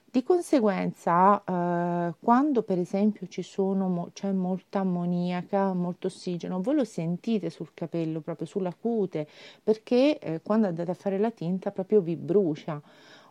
Di 0.04 0.25
conseguenza, 0.25 1.40
eh, 1.44 2.14
quando 2.18 2.62
per 2.64 2.80
esempio 2.80 3.28
sono, 3.40 4.10
c'è 4.12 4.32
molta 4.32 4.80
ammoniaca, 4.80 5.72
molto 5.75 6.08
ossigeno, 6.08 6.60
voi 6.60 6.75
lo 6.75 6.84
sentite 6.84 7.50
sul 7.50 7.70
capello, 7.72 8.18
proprio 8.18 8.49
sulla 8.49 8.75
cute, 8.75 9.28
perché 9.62 10.18
eh, 10.18 10.40
quando 10.42 10.66
andate 10.66 10.90
a 10.90 10.94
fare 10.94 11.18
la 11.18 11.30
tinta 11.30 11.70
proprio 11.70 12.00
vi 12.00 12.16
brucia. 12.16 12.82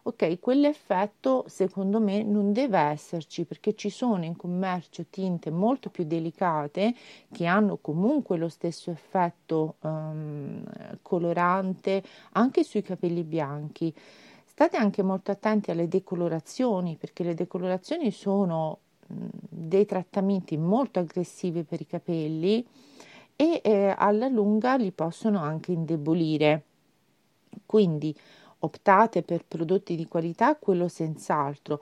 Ok, 0.03 0.39
quell'effetto 0.39 1.43
secondo 1.47 1.99
me 1.99 2.23
non 2.23 2.53
deve 2.53 2.79
esserci 2.79 3.43
perché 3.43 3.73
ci 3.75 3.89
sono 3.89 4.23
in 4.23 4.35
commercio 4.35 5.05
tinte 5.09 5.51
molto 5.51 5.89
più 5.89 6.05
delicate 6.05 6.95
che 7.31 7.45
hanno 7.45 7.77
comunque 7.77 8.37
lo 8.37 8.47
stesso 8.47 8.91
effetto 8.91 9.75
um, 9.81 10.63
colorante 11.01 12.01
anche 12.31 12.63
sui 12.63 12.81
capelli 12.81 13.23
bianchi. 13.23 13.93
State 14.45 14.77
anche 14.77 15.03
molto 15.03 15.31
attenti 15.31 15.71
alle 15.71 15.87
decolorazioni 15.87 16.95
perché 16.95 17.23
le 17.23 17.33
decolorazioni 17.33 18.11
sono 18.11 18.79
dei 19.05 19.85
trattamenti 19.85 20.55
molto 20.57 20.99
aggressivi 20.99 21.63
per 21.63 21.81
i 21.81 21.87
capelli 21.87 22.65
e 23.35 23.61
eh, 23.63 23.95
alla 23.97 24.27
lunga 24.27 24.75
li 24.75 24.91
possono 24.91 25.39
anche 25.39 25.71
indebolire. 25.71 26.63
Quindi 27.65 28.15
optate 28.59 29.21
per 29.21 29.45
prodotti 29.47 29.95
di 29.95 30.07
qualità, 30.07 30.55
quello 30.55 30.87
senz'altro, 30.87 31.81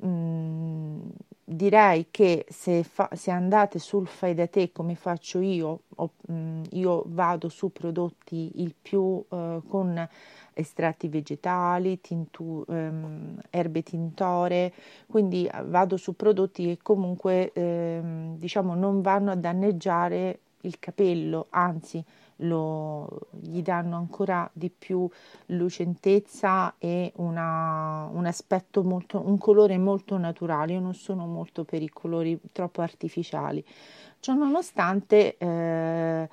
mh, 0.00 0.98
direi 1.44 2.08
che 2.10 2.44
se, 2.48 2.82
fa, 2.82 3.08
se, 3.12 3.30
andate 3.30 3.78
sul 3.78 4.06
fai 4.06 4.34
da 4.34 4.46
te 4.48 4.72
come 4.72 4.94
faccio 4.96 5.40
io, 5.40 5.80
o, 5.96 6.10
mh, 6.28 6.62
io 6.72 7.04
vado 7.06 7.48
su 7.48 7.70
prodotti 7.72 8.52
il 8.56 8.74
più 8.80 9.22
eh, 9.30 9.60
con 9.68 10.08
estratti 10.52 11.08
vegetali, 11.08 12.00
tintu, 12.00 12.64
ehm, 12.66 13.40
erbe 13.50 13.82
tintore, 13.82 14.72
quindi 15.06 15.46
eh, 15.46 15.62
vado 15.64 15.96
su 15.96 16.16
prodotti 16.16 16.64
che 16.64 16.78
comunque 16.82 17.52
ehm, 17.52 18.38
diciamo 18.38 18.74
non 18.74 19.02
vanno 19.02 19.30
a 19.30 19.36
danneggiare 19.36 20.40
il 20.62 20.78
capello, 20.78 21.46
anzi 21.50 22.02
lo, 22.36 23.08
gli 23.30 23.62
danno 23.62 23.96
ancora 23.96 24.48
di 24.52 24.70
più 24.70 25.08
lucentezza 25.46 26.74
e 26.78 27.12
una, 27.16 28.08
un 28.12 28.26
aspetto 28.26 28.82
molto, 28.82 29.22
un 29.24 29.38
colore 29.38 29.78
molto 29.78 30.16
naturale. 30.18 30.74
Io 30.74 30.80
non 30.80 30.94
sono 30.94 31.26
molto 31.26 31.64
per 31.64 31.82
i 31.82 31.88
colori 31.88 32.38
troppo 32.52 32.82
artificiali. 32.82 33.64
Ciononostante, 34.20 35.36
eh, 35.38 36.28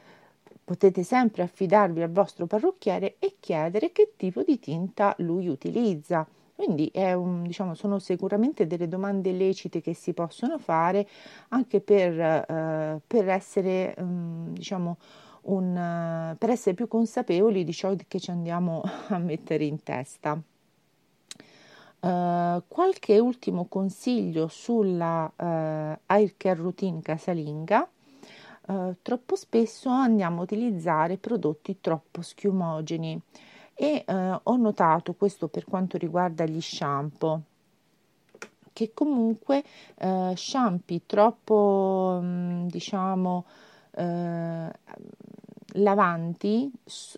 potete 0.63 1.03
sempre 1.03 1.43
affidarvi 1.43 2.01
al 2.01 2.11
vostro 2.11 2.45
parrucchiere 2.47 3.15
e 3.19 3.35
chiedere 3.39 3.91
che 3.91 4.13
tipo 4.15 4.43
di 4.43 4.59
tinta 4.59 5.13
lui 5.19 5.47
utilizza. 5.47 6.25
Quindi 6.55 6.91
un, 6.93 7.43
diciamo, 7.43 7.73
sono 7.73 7.99
sicuramente 7.99 8.67
delle 8.67 8.87
domande 8.87 9.31
lecite 9.31 9.81
che 9.81 9.93
si 9.93 10.13
possono 10.13 10.59
fare 10.59 11.07
anche 11.49 11.81
per, 11.81 12.19
eh, 12.19 13.01
per 13.05 13.27
essere 13.27 13.95
um, 13.97 14.53
diciamo, 14.53 14.97
un, 15.43 16.35
per 16.37 16.49
essere 16.49 16.75
più 16.75 16.87
consapevoli 16.87 17.63
di 17.63 17.73
ciò 17.73 17.93
che 18.07 18.19
ci 18.19 18.31
andiamo 18.31 18.81
a 19.09 19.17
mettere 19.17 19.65
in 19.65 19.81
testa. 19.83 20.39
Uh, 22.03 22.61
qualche 22.67 23.17
ultimo 23.17 23.67
consiglio 23.69 24.49
sulla 24.49 25.23
uh, 25.33 25.97
hair 26.05 26.33
care 26.35 26.59
routine 26.59 27.01
casalinga. 27.01 27.87
Uh, 28.65 28.95
troppo 29.01 29.37
spesso 29.37 29.89
andiamo 29.89 30.41
a 30.41 30.43
utilizzare 30.43 31.17
prodotti 31.17 31.77
troppo 31.79 32.21
schiumogeni 32.21 33.19
e 33.73 34.05
ho 34.05 34.55
notato 34.55 35.13
questo 35.13 35.47
per 35.47 35.65
quanto 35.65 35.97
riguarda 35.97 36.45
gli 36.45 36.61
shampoo 36.61 37.41
che 38.71 38.91
comunque 38.93 39.63
shampoo 40.35 41.01
troppo 41.07 42.19
mm, 42.21 42.67
diciamo 42.67 43.45
lavanti 45.73 46.71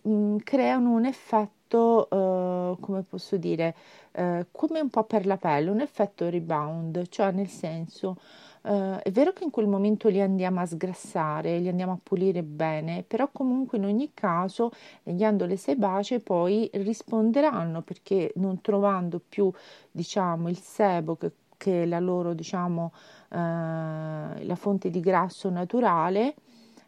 mm, 0.07 0.37
creano 0.37 0.91
un 0.91 1.05
effetto, 1.05 2.07
uh, 2.09 2.79
come 2.79 3.03
posso 3.03 3.37
dire, 3.37 3.75
uh, 4.13 4.45
come 4.51 4.79
un 4.79 4.89
po' 4.89 5.03
per 5.03 5.25
la 5.25 5.37
pelle, 5.37 5.69
un 5.69 5.81
effetto 5.81 6.29
rebound, 6.29 7.07
cioè 7.09 7.31
nel 7.31 7.47
senso, 7.47 8.17
uh, 8.63 8.95
è 9.01 9.11
vero 9.11 9.33
che 9.33 9.43
in 9.43 9.49
quel 9.49 9.67
momento 9.67 10.07
li 10.09 10.21
andiamo 10.21 10.61
a 10.61 10.65
sgrassare, 10.65 11.59
li 11.59 11.67
andiamo 11.67 11.93
a 11.93 11.99
pulire 12.01 12.43
bene, 12.43 13.03
però 13.03 13.29
comunque 13.31 13.77
in 13.77 13.85
ogni 13.85 14.11
caso 14.13 14.71
le 15.03 15.15
ghiandole 15.15 15.57
sebacee 15.57 16.19
poi 16.19 16.69
risponderanno 16.73 17.81
perché 17.81 18.31
non 18.35 18.61
trovando 18.61 19.21
più, 19.27 19.51
diciamo, 19.91 20.49
il 20.49 20.59
sebo 20.59 21.15
che, 21.15 21.31
che 21.57 21.85
la 21.85 21.99
loro, 21.99 22.33
diciamo, 22.33 22.91
la 23.29 24.55
fonte 24.55 24.89
di 24.89 25.01
grasso 25.01 25.49
naturale, 25.49 26.35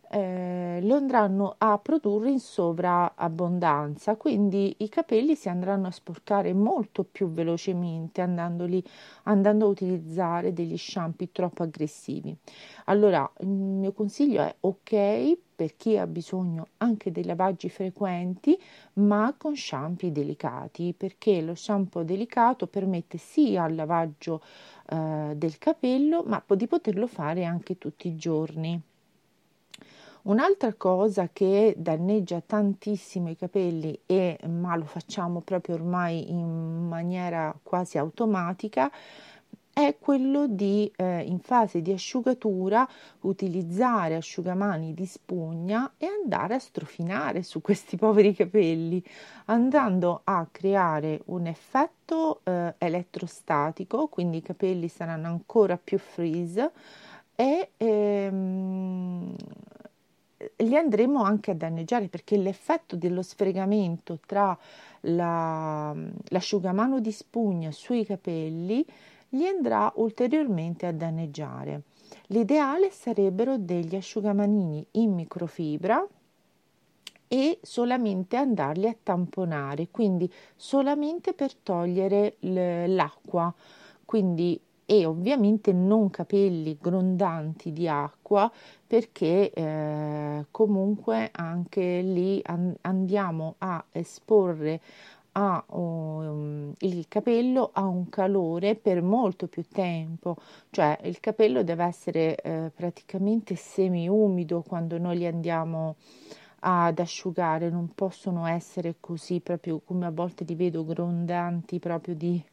eh, 0.09 0.79
lo 0.81 0.95
andranno 0.95 1.55
a 1.57 1.77
produrre 1.77 2.31
in 2.31 2.39
sovraabbondanza, 2.39 4.15
quindi 4.15 4.75
i 4.79 4.89
capelli 4.89 5.35
si 5.35 5.49
andranno 5.49 5.87
a 5.87 5.91
sporcare 5.91 6.53
molto 6.53 7.03
più 7.03 7.29
velocemente 7.31 8.21
andandoli, 8.21 8.83
andando 9.23 9.65
a 9.65 9.69
utilizzare 9.69 10.53
degli 10.53 10.77
shampoo 10.77 11.27
troppo 11.31 11.63
aggressivi. 11.63 12.35
Allora, 12.85 13.29
il 13.39 13.47
mio 13.47 13.91
consiglio 13.91 14.41
è 14.41 14.55
ok 14.59 15.37
per 15.57 15.75
chi 15.75 15.97
ha 15.97 16.05
bisogno 16.05 16.67
anche 16.77 17.11
dei 17.11 17.25
lavaggi 17.25 17.67
frequenti, 17.69 18.57
ma 18.93 19.33
con 19.37 19.55
shampoo 19.55 20.09
delicati, 20.11 20.93
perché 20.95 21.41
lo 21.41 21.55
shampoo 21.55 22.03
delicato 22.03 22.67
permette 22.67 23.17
sia 23.17 23.65
il 23.65 23.75
lavaggio 23.75 24.41
eh, 24.89 25.33
del 25.35 25.57
capello, 25.57 26.23
ma 26.27 26.43
di 26.55 26.67
poterlo 26.67 27.07
fare 27.07 27.43
anche 27.43 27.77
tutti 27.77 28.07
i 28.07 28.15
giorni. 28.15 28.81
Un'altra 30.27 30.73
cosa 30.73 31.29
che 31.31 31.73
danneggia 31.77 32.41
tantissimo 32.45 33.29
i 33.29 33.37
capelli, 33.37 33.97
e, 34.05 34.37
ma 34.45 34.75
lo 34.75 34.83
facciamo 34.83 35.39
proprio 35.39 35.75
ormai 35.75 36.29
in 36.29 36.85
maniera 36.85 37.57
quasi 37.63 37.97
automatica, 37.97 38.91
è 39.71 39.95
quello 39.97 40.47
di 40.47 40.91
eh, 40.97 41.21
in 41.21 41.39
fase 41.39 41.81
di 41.81 41.93
asciugatura 41.93 42.85
utilizzare 43.21 44.15
asciugamani 44.15 44.93
di 44.93 45.05
spugna 45.05 45.93
e 45.97 46.07
andare 46.07 46.55
a 46.55 46.59
strofinare 46.59 47.41
su 47.41 47.61
questi 47.61 47.95
poveri 47.95 48.33
capelli, 48.33 49.01
andando 49.45 50.21
a 50.25 50.45
creare 50.51 51.21
un 51.27 51.45
effetto 51.47 52.41
eh, 52.43 52.73
elettrostatico, 52.79 54.07
quindi 54.07 54.37
i 54.37 54.41
capelli 54.41 54.89
saranno 54.89 55.27
ancora 55.27 55.77
più 55.81 55.97
freeze 55.97 56.71
e 57.39 57.69
ehm, 57.77 59.35
li 60.57 60.75
andremo 60.75 61.23
anche 61.23 61.51
a 61.51 61.55
danneggiare 61.55 62.07
perché 62.07 62.37
l'effetto 62.37 62.95
dello 62.95 63.21
sfregamento 63.21 64.19
tra 64.25 64.57
la, 65.01 65.95
l'asciugamano 66.29 66.99
di 66.99 67.11
spugna 67.11 67.71
sui 67.71 68.05
capelli 68.05 68.85
li 69.29 69.47
andrà 69.47 69.91
ulteriormente 69.95 70.85
a 70.85 70.91
danneggiare. 70.91 71.81
L'ideale 72.27 72.89
sarebbero 72.91 73.57
degli 73.57 73.95
asciugamanini 73.95 74.85
in 74.91 75.13
microfibra 75.13 76.05
e 77.27 77.59
solamente 77.61 78.37
andarli 78.37 78.87
a 78.87 78.95
tamponare, 79.01 79.89
quindi 79.91 80.31
solamente 80.55 81.33
per 81.33 81.53
togliere 81.55 82.37
l'acqua, 82.39 83.53
quindi 84.05 84.59
e 84.89 85.05
ovviamente 85.05 85.73
non 85.73 86.09
capelli 86.09 86.77
grondanti 86.79 87.73
di 87.73 87.89
acqua 87.89 88.49
perché 88.87 89.51
eh, 89.51 90.45
comunque 90.49 91.29
anche 91.33 91.99
lì 92.01 92.39
an- 92.45 92.73
andiamo 92.81 93.55
a 93.57 93.83
esporre 93.91 94.79
a, 95.33 95.61
um, 95.67 96.73
il 96.79 97.05
capello 97.09 97.69
a 97.73 97.83
un 97.83 98.07
calore 98.09 98.75
per 98.75 99.01
molto 99.03 99.47
più 99.47 99.63
tempo, 99.67 100.37
cioè 100.71 100.97
il 101.03 101.19
capello 101.19 101.63
deve 101.63 101.83
essere 101.83 102.35
eh, 102.37 102.71
praticamente 102.73 103.55
semi-umido 103.55 104.63
quando 104.65 104.97
noi 104.97 105.17
li 105.17 105.27
andiamo 105.27 105.97
ad 106.61 106.97
asciugare, 106.97 107.69
non 107.69 107.93
possono 107.93 108.47
essere 108.47 108.95
così 108.99 109.39
proprio 109.41 109.79
come 109.85 110.07
a 110.07 110.11
volte 110.11 110.43
li 110.43 110.55
vedo 110.55 110.83
grondanti 110.83 111.77
proprio 111.77 112.15
di 112.15 112.43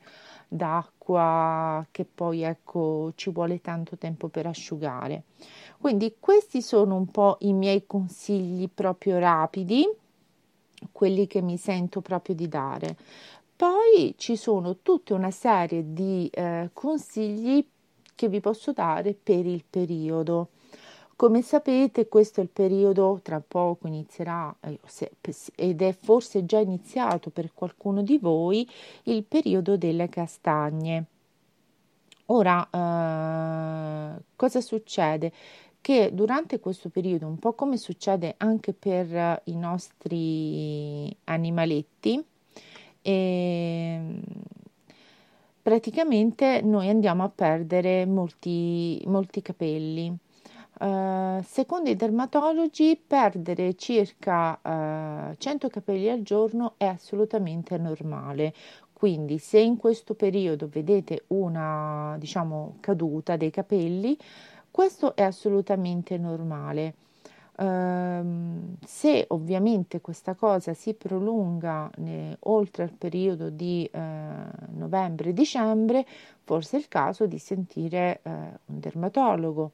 d'acqua 0.55 1.85
che 1.91 2.05
poi 2.05 2.43
ecco 2.43 3.13
ci 3.17 3.31
vuole 3.31 3.61
tanto 3.61 3.97
tempo 3.97 4.29
per 4.29 4.47
asciugare. 4.47 5.25
Quindi 5.79 6.17
questi 6.19 6.63
sono 6.63 6.95
un 6.95 7.07
po' 7.07 7.37
i 7.41 7.53
miei 7.53 7.85
consigli 7.87 8.69
proprio 8.73 9.19
rapidi, 9.19 9.87
quelli 10.93 11.27
che 11.27 11.43
mi 11.43 11.57
sento 11.57 12.01
proprio 12.01 12.35
di 12.35 12.49
dare. 12.49 12.97
Poi 13.57 14.15
ci 14.17 14.37
sono 14.37 14.79
tutta 14.83 15.15
una 15.15 15.31
serie 15.31 15.93
di 15.93 16.29
eh, 16.33 16.71
consigli 16.73 17.67
che 18.15 18.29
vi 18.29 18.41
posso 18.41 18.73
dare 18.73 19.15
per 19.15 19.47
il 19.47 19.65
periodo. 19.69 20.49
Come 21.17 21.43
sapete, 21.43 22.09
questo 22.09 22.41
è 22.41 22.43
il 22.43 22.49
periodo, 22.49 23.21
tra 23.23 23.41
poco 23.41 23.87
inizierà, 23.87 24.55
eh, 24.61 24.81
ed 25.55 25.81
è 25.81 25.93
forse 25.93 26.45
già 26.45 26.59
iniziato 26.59 27.31
per 27.31 27.53
qualcuno 27.55 28.03
di 28.03 28.19
voi, 28.19 28.69
il 29.05 29.23
periodo 29.23 29.77
delle 29.77 30.09
castagne. 30.09 31.05
Ora, 32.27 32.69
eh, 32.69 34.23
cosa 34.35 34.61
succede? 34.61 35.33
Che 35.81 36.11
durante 36.13 36.59
questo 36.59 36.89
periodo, 36.89 37.27
un 37.27 37.39
po' 37.39 37.53
come 37.53 37.77
succede 37.77 38.35
anche 38.39 38.73
per 38.73 39.41
i 39.45 39.55
nostri 39.57 41.15
animaletti, 41.25 42.25
eh, 43.03 44.21
praticamente 45.63 46.61
noi 46.63 46.89
andiamo 46.89 47.23
a 47.23 47.29
perdere 47.29 48.05
molti, 48.05 49.01
molti 49.07 49.43
capelli 49.43 50.19
Uh, 50.77 51.41
secondo 51.45 51.89
i 51.89 51.97
dermatologi, 51.97 53.01
perdere 53.07 53.75
circa 53.77 54.59
uh, 54.61 55.31
eh, 55.31 55.37
100 55.39 55.69
capelli 55.69 56.11
al 56.11 56.23
giorno 56.23 56.75
è 56.77 56.87
assolutamente 56.87 57.79
normale. 57.79 58.53
Quindi, 58.93 59.39
se 59.39 59.61
in 59.61 59.77
questo 59.77 60.15
periodo 60.15 60.69
vedete 60.69 61.25
una 61.29 62.17
diciamo, 62.19 62.77
caduta 62.81 63.37
dei 63.37 63.51
capelli, 63.51 64.17
questo 64.71 65.15
è 65.15 65.23
assolutamente 65.23 66.17
normale. 66.19 66.95
Ehm, 67.57 68.77
se 68.85 69.27
ovviamente 69.29 70.01
questa 70.01 70.35
cosa 70.35 70.75
si 70.75 70.95
prolunga 70.95 71.89
ne, 71.99 72.37
oltre 72.41 72.85
il 72.85 72.93
periodo 72.93 73.51
di 73.51 73.89
eh, 73.93 74.01
novembre-dicembre, 74.73 76.05
forse 76.43 76.77
è 76.77 76.81
il 76.81 76.89
caso 76.89 77.27
di 77.27 77.39
sentire 77.39 78.21
eh, 78.23 78.31
un 78.31 78.81
dermatologo. 78.81 79.73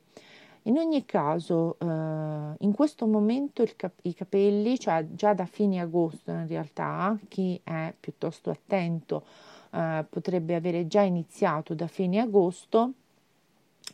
In 0.64 0.76
ogni 0.76 1.06
caso, 1.06 1.76
eh, 1.78 1.86
in 1.86 2.72
questo 2.74 3.06
momento 3.06 3.64
cap- 3.76 3.98
i 4.02 4.14
capelli, 4.14 4.78
cioè 4.78 5.06
già 5.14 5.32
da 5.32 5.46
fine 5.46 5.80
agosto 5.80 6.30
in 6.30 6.46
realtà, 6.46 7.18
chi 7.28 7.58
è 7.64 7.94
piuttosto 7.98 8.50
attento 8.50 9.24
eh, 9.72 10.04
potrebbe 10.08 10.54
avere 10.54 10.86
già 10.86 11.00
iniziato 11.00 11.74
da 11.74 11.86
fine 11.86 12.20
agosto 12.20 12.92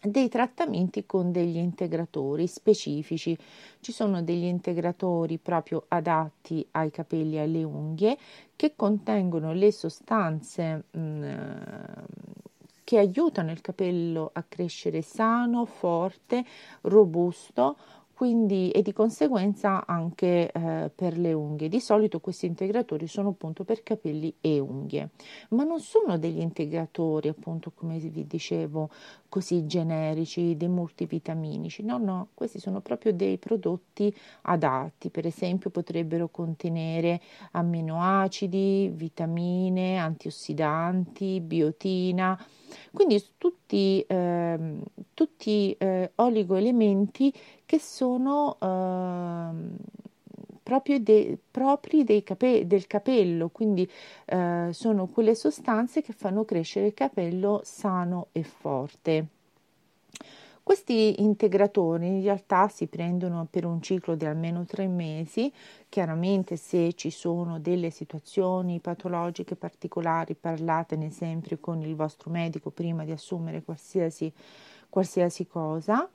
dei 0.03 0.29
trattamenti 0.29 1.07
con 1.07 1.33
degli 1.33 1.57
integratori 1.57 2.47
specifici. 2.47 3.37
Ci 3.81 3.93
sono 3.93 4.23
degli 4.23 4.45
integratori 4.45 5.39
proprio 5.39 5.85
adatti 5.89 6.67
ai 6.73 6.91
capelli 6.91 7.37
e 7.37 7.41
alle 7.41 7.63
unghie 7.63 8.17
che 8.57 8.75
contengono 8.77 9.53
le 9.53 9.73
sostanze 9.73 10.85
mh, 10.91 10.99
mm, 10.99 11.25
che 12.87 12.99
aiutano 12.99 13.51
il 13.51 13.61
capello 13.61 14.31
a 14.33 14.45
crescere 14.47 15.03
sano, 15.03 15.65
forte, 15.65 16.45
robusto, 16.83 17.77
quindi, 18.13 18.71
e 18.71 18.81
di 18.81 18.93
conseguenza 18.93 19.85
anche 19.85 20.53
eh, 20.53 20.91
per 20.95 21.19
le 21.19 21.33
unghie. 21.33 21.69
Di 21.69 21.81
solito 21.81 22.21
questi 22.21 22.47
integratori 22.47 23.09
sono 23.09 23.31
appunto 23.31 23.65
per 23.65 23.83
capelli 23.83 24.33
e 24.41 24.61
unghie, 24.61 25.11
ma 25.49 25.65
non 25.65 25.81
sono 25.81 26.17
degli 26.17 26.39
integratori 26.39 27.27
appunto 27.27 27.73
come 27.75 27.99
vi 27.99 28.25
dicevo 28.25 28.89
così 29.29 29.67
generici, 29.67 30.57
dei 30.57 30.69
multivitaminici, 30.69 31.83
no, 31.83 31.99
no, 31.99 32.29
questi 32.35 32.61
sono 32.61 32.81
proprio 32.81 33.13
dei 33.13 33.37
prodotti 33.37 34.15
adatti, 34.43 35.11
per 35.11 35.27
esempio 35.27 35.71
potrebbero 35.71 36.29
contenere 36.29 37.21
amminoacidi, 37.51 38.93
vitamine, 38.95 39.99
antiossidanti, 39.99 41.41
biotina, 41.41 42.39
quindi 42.93 43.23
tutti, 43.39 44.05
eh, 44.07 44.59
tutti 45.15 45.75
eh, 45.79 46.13
oligoelementi 46.17 47.33
che 47.65 47.79
sono 47.79 48.57
eh, 48.61 49.95
proprio 50.63 50.99
de, 50.99 51.39
propri 51.49 52.05
cape, 52.25 52.67
del 52.67 52.89
capello, 52.89 53.51
quindi 53.51 53.89
eh, 54.25 54.69
sono 54.73 55.07
quelle 55.07 55.37
sostanze 55.37 56.03
che 56.03 56.13
fanno 56.13 56.45
crescere 56.45 56.87
il 56.87 56.95
capello 56.95 57.61
sano 57.63 58.29
e 58.33 58.43
forte. 58.43 59.27
Questi 60.67 61.23
integratori 61.23 62.09
in 62.09 62.23
realtà 62.23 62.67
si 62.67 62.89
prendono 62.89 63.47
per 63.49 63.65
un 63.65 63.81
ciclo 63.81 64.17
di 64.17 64.25
almeno 64.25 64.65
tre 64.65 64.89
mesi, 64.89 65.53
chiaramente 65.97 66.57
se 66.57 66.93
ci 66.93 67.09
sono 67.09 67.59
delle 67.59 67.89
situazioni 67.89 68.81
patologiche 68.81 69.57
particolari 69.57 70.35
parlatene 70.35 71.09
sempre 71.09 71.59
con 71.59 71.81
il 71.81 71.97
vostro 71.97 72.31
medico 72.31 72.69
prima 72.69 73.03
di 73.07 73.13
assumere 73.13 73.63
qualsiasi, 73.63 74.31
qualsiasi 74.91 75.47
cosa. 75.47 76.07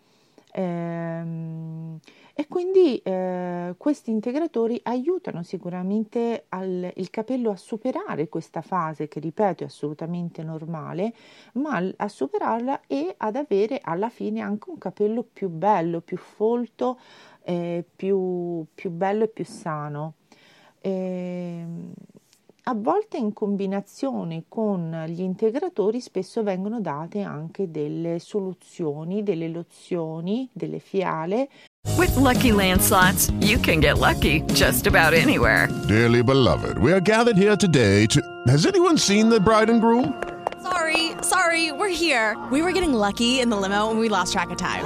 Ehm, 0.54 2.00
e 2.34 2.48
quindi 2.48 2.98
eh, 2.98 3.74
questi 3.78 4.12
integratori 4.12 4.80
aiutano 4.84 5.44
sicuramente 5.44 6.46
al, 6.50 6.92
il 6.96 7.10
capello 7.10 7.50
a 7.52 7.56
superare 7.56 8.30
questa 8.30 8.62
fase 8.62 9.08
che 9.08 9.20
ripeto 9.20 9.64
è 9.64 9.66
assolutamente 9.66 10.44
normale, 10.44 11.14
ma 11.54 11.84
a 11.96 12.08
superarla 12.08 12.82
e 12.88 13.16
ad 13.18 13.36
avere 13.36 13.80
alla 13.82 14.10
fine 14.10 14.42
anche 14.42 14.70
un 14.70 14.78
capello 14.78 15.24
più 15.24 15.50
bello, 15.50 16.02
più 16.02 16.18
folto, 16.18 17.00
eh, 17.44 17.84
più, 17.96 18.66
più 18.74 18.90
bello 18.90 19.24
e 19.24 19.28
più 19.28 19.46
sano. 19.46 20.14
Eh, 20.82 21.66
a 22.64 22.76
volte 22.76 23.18
in 23.18 23.34
combinazione 23.34 24.44
con 24.48 25.06
gli 25.08 25.22
integratori 25.22 26.00
spesso 26.00 26.44
vengono 26.44 26.80
date 26.80 27.22
anche 27.22 27.72
delle 27.72 28.20
soluzioni, 28.20 29.24
delle 29.24 29.48
lozioni, 29.48 30.48
delle 30.54 30.80
fiale. 30.80 31.50
With 31.98 32.16
lucky 32.18 32.52
landslots, 32.52 33.34
you 33.42 33.60
can 33.60 33.80
get 33.80 33.98
lucky 33.98 34.44
just 34.54 34.86
about 34.86 35.14
anywhere. 35.14 35.68
Dearly 35.88 36.22
beloved, 36.22 36.78
we 36.78 36.92
are 36.92 37.02
gathered 37.02 37.36
here 37.36 37.56
today 37.56 38.06
to. 38.08 38.22
Has 38.48 38.66
anyone 38.66 38.98
seen 38.98 39.30
the 39.30 39.40
bride 39.40 39.70
and 39.70 39.82
groom? 39.82 40.14
Sorry, 40.62 41.14
sorry, 41.24 41.72
we're 41.72 41.90
here. 41.90 42.38
We 42.52 42.62
were 42.62 42.72
getting 42.72 42.94
lucky 42.94 43.40
in 43.40 43.50
the 43.50 43.58
limo 43.58 43.90
and 43.90 44.00
we 44.00 44.08
lost 44.08 44.34
track 44.34 44.52
of 44.52 44.58
time. 44.58 44.86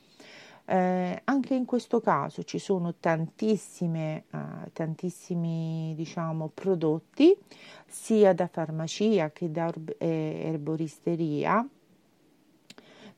Eh, 0.71 1.21
anche 1.25 1.53
in 1.53 1.65
questo 1.65 1.99
caso 1.99 2.43
ci 2.43 2.57
sono 2.57 2.93
tantissime, 2.97 4.23
eh, 4.31 4.71
tantissimi 4.71 5.91
diciamo, 5.97 6.49
prodotti 6.53 7.35
sia 7.85 8.33
da 8.33 8.47
farmacia 8.47 9.31
che 9.31 9.51
da 9.51 9.69
eh, 9.97 10.43
erboristeria 10.45 11.67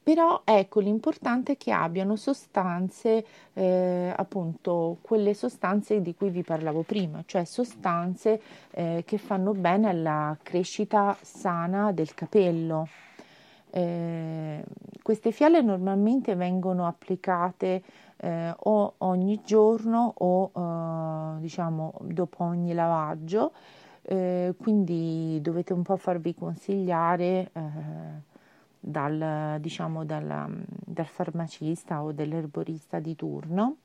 però 0.02 0.42
ecco 0.44 0.80
l'importante 0.80 1.54
è 1.54 1.58
che 1.58 1.72
abbiano 1.72 2.16
sostanze, 2.16 3.24
eh, 3.54 4.12
appunto 4.14 4.98
quelle 5.02 5.34
sostanze 5.36 6.02
di 6.02 6.14
cui 6.16 6.30
vi 6.30 6.42
parlavo 6.42 6.82
prima, 6.82 7.24
cioè 7.26 7.46
sostanze 7.46 8.42
eh, 8.72 9.04
che 9.06 9.18
fanno 9.18 9.54
bene 9.54 9.90
alla 9.90 10.36
crescita 10.42 11.16
sana 11.22 11.92
del 11.94 12.14
capello. 12.16 12.88
Eh, 13.76 14.64
queste 15.02 15.32
fiale 15.32 15.64
normalmente 15.64 16.36
vengono 16.36 16.86
applicate 16.86 17.82
eh, 18.18 18.54
o 18.56 18.94
ogni 19.00 19.42
giorno 19.44 20.14
o 20.16 20.52
eh, 20.56 21.40
diciamo 21.40 21.96
dopo 22.02 22.44
ogni 22.44 22.74
lavaggio, 22.74 23.52
eh, 24.04 24.54
quindi 24.60 25.40
dovete 25.42 25.74
un 25.74 25.82
po' 25.82 25.98
farvi 25.98 26.36
consigliare 26.36 27.50
dal, 28.80 29.58
diciamo, 29.60 30.06
dal, 30.06 30.66
dal 30.68 31.06
farmacista 31.08 32.04
o 32.04 32.12
dell'erborista 32.12 33.00
di 33.00 33.16
turno. 33.16 33.78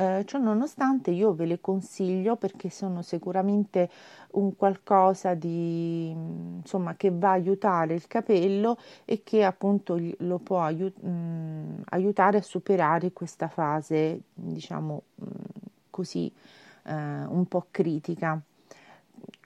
Eh, 0.00 0.22
ciò 0.26 0.38
nonostante 0.38 1.10
io 1.10 1.34
ve 1.34 1.44
le 1.44 1.60
consiglio 1.60 2.36
perché 2.36 2.70
sono 2.70 3.02
sicuramente 3.02 3.90
un 4.34 4.54
qualcosa 4.54 5.34
di 5.34 6.10
insomma 6.10 6.94
che 6.94 7.10
va 7.10 7.30
a 7.30 7.32
aiutare 7.32 7.94
il 7.94 8.06
capello 8.06 8.78
e 9.04 9.24
che 9.24 9.42
appunto 9.42 10.00
lo 10.18 10.38
può 10.38 10.60
aiut- 10.62 11.02
mh, 11.02 11.08
mm, 11.08 11.80
aiutare 11.86 12.38
a 12.38 12.42
superare 12.42 13.12
questa 13.12 13.48
fase 13.48 14.20
diciamo 14.34 15.02
mh, 15.16 15.24
mm, 15.24 15.30
così 15.90 16.32
eh, 16.84 16.92
un 16.92 17.46
po' 17.48 17.66
critica 17.68 18.40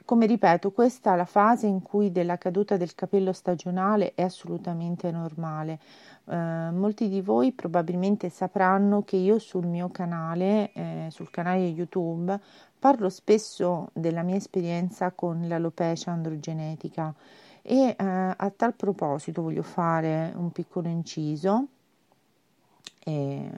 come 0.04 0.26
ripeto, 0.26 0.72
questa 0.72 1.14
è 1.14 1.16
la 1.16 1.24
fase 1.24 1.66
in 1.66 1.80
cui 1.80 2.10
della 2.12 2.36
caduta 2.36 2.76
del 2.76 2.94
capello 2.94 3.32
stagionale 3.32 4.12
è 4.14 4.22
assolutamente 4.22 5.10
normale. 5.10 5.78
Eh, 6.24 6.70
molti 6.70 7.08
di 7.08 7.20
voi 7.20 7.52
probabilmente 7.52 8.28
sapranno 8.28 9.02
che 9.02 9.16
io 9.16 9.38
sul 9.38 9.66
mio 9.66 9.90
canale, 9.90 10.72
eh, 10.72 11.06
sul 11.10 11.30
canale 11.30 11.66
YouTube, 11.66 12.38
parlo 12.78 13.08
spesso 13.08 13.90
della 13.92 14.22
mia 14.22 14.36
esperienza 14.36 15.10
con 15.12 15.46
l'alopecia 15.48 16.10
androgenetica 16.12 17.14
e 17.62 17.94
eh, 17.96 17.96
a 17.98 18.52
tal 18.56 18.74
proposito 18.74 19.42
voglio 19.42 19.62
fare 19.62 20.32
un 20.36 20.50
piccolo 20.52 20.88
inciso. 20.88 21.66
E 23.04 23.50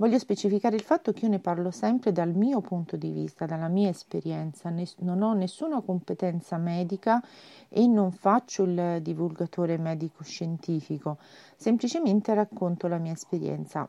Voglio 0.00 0.18
specificare 0.18 0.76
il 0.76 0.82
fatto 0.82 1.12
che 1.12 1.26
io 1.26 1.30
ne 1.30 1.40
parlo 1.40 1.70
sempre 1.70 2.10
dal 2.10 2.32
mio 2.32 2.62
punto 2.62 2.96
di 2.96 3.10
vista, 3.10 3.44
dalla 3.44 3.68
mia 3.68 3.90
esperienza, 3.90 4.72
non 5.00 5.20
ho 5.20 5.34
nessuna 5.34 5.82
competenza 5.82 6.56
medica 6.56 7.22
e 7.68 7.86
non 7.86 8.10
faccio 8.10 8.62
il 8.62 9.00
divulgatore 9.02 9.76
medico-scientifico, 9.76 11.18
semplicemente 11.54 12.32
racconto 12.32 12.88
la 12.88 12.96
mia 12.96 13.12
esperienza. 13.12 13.86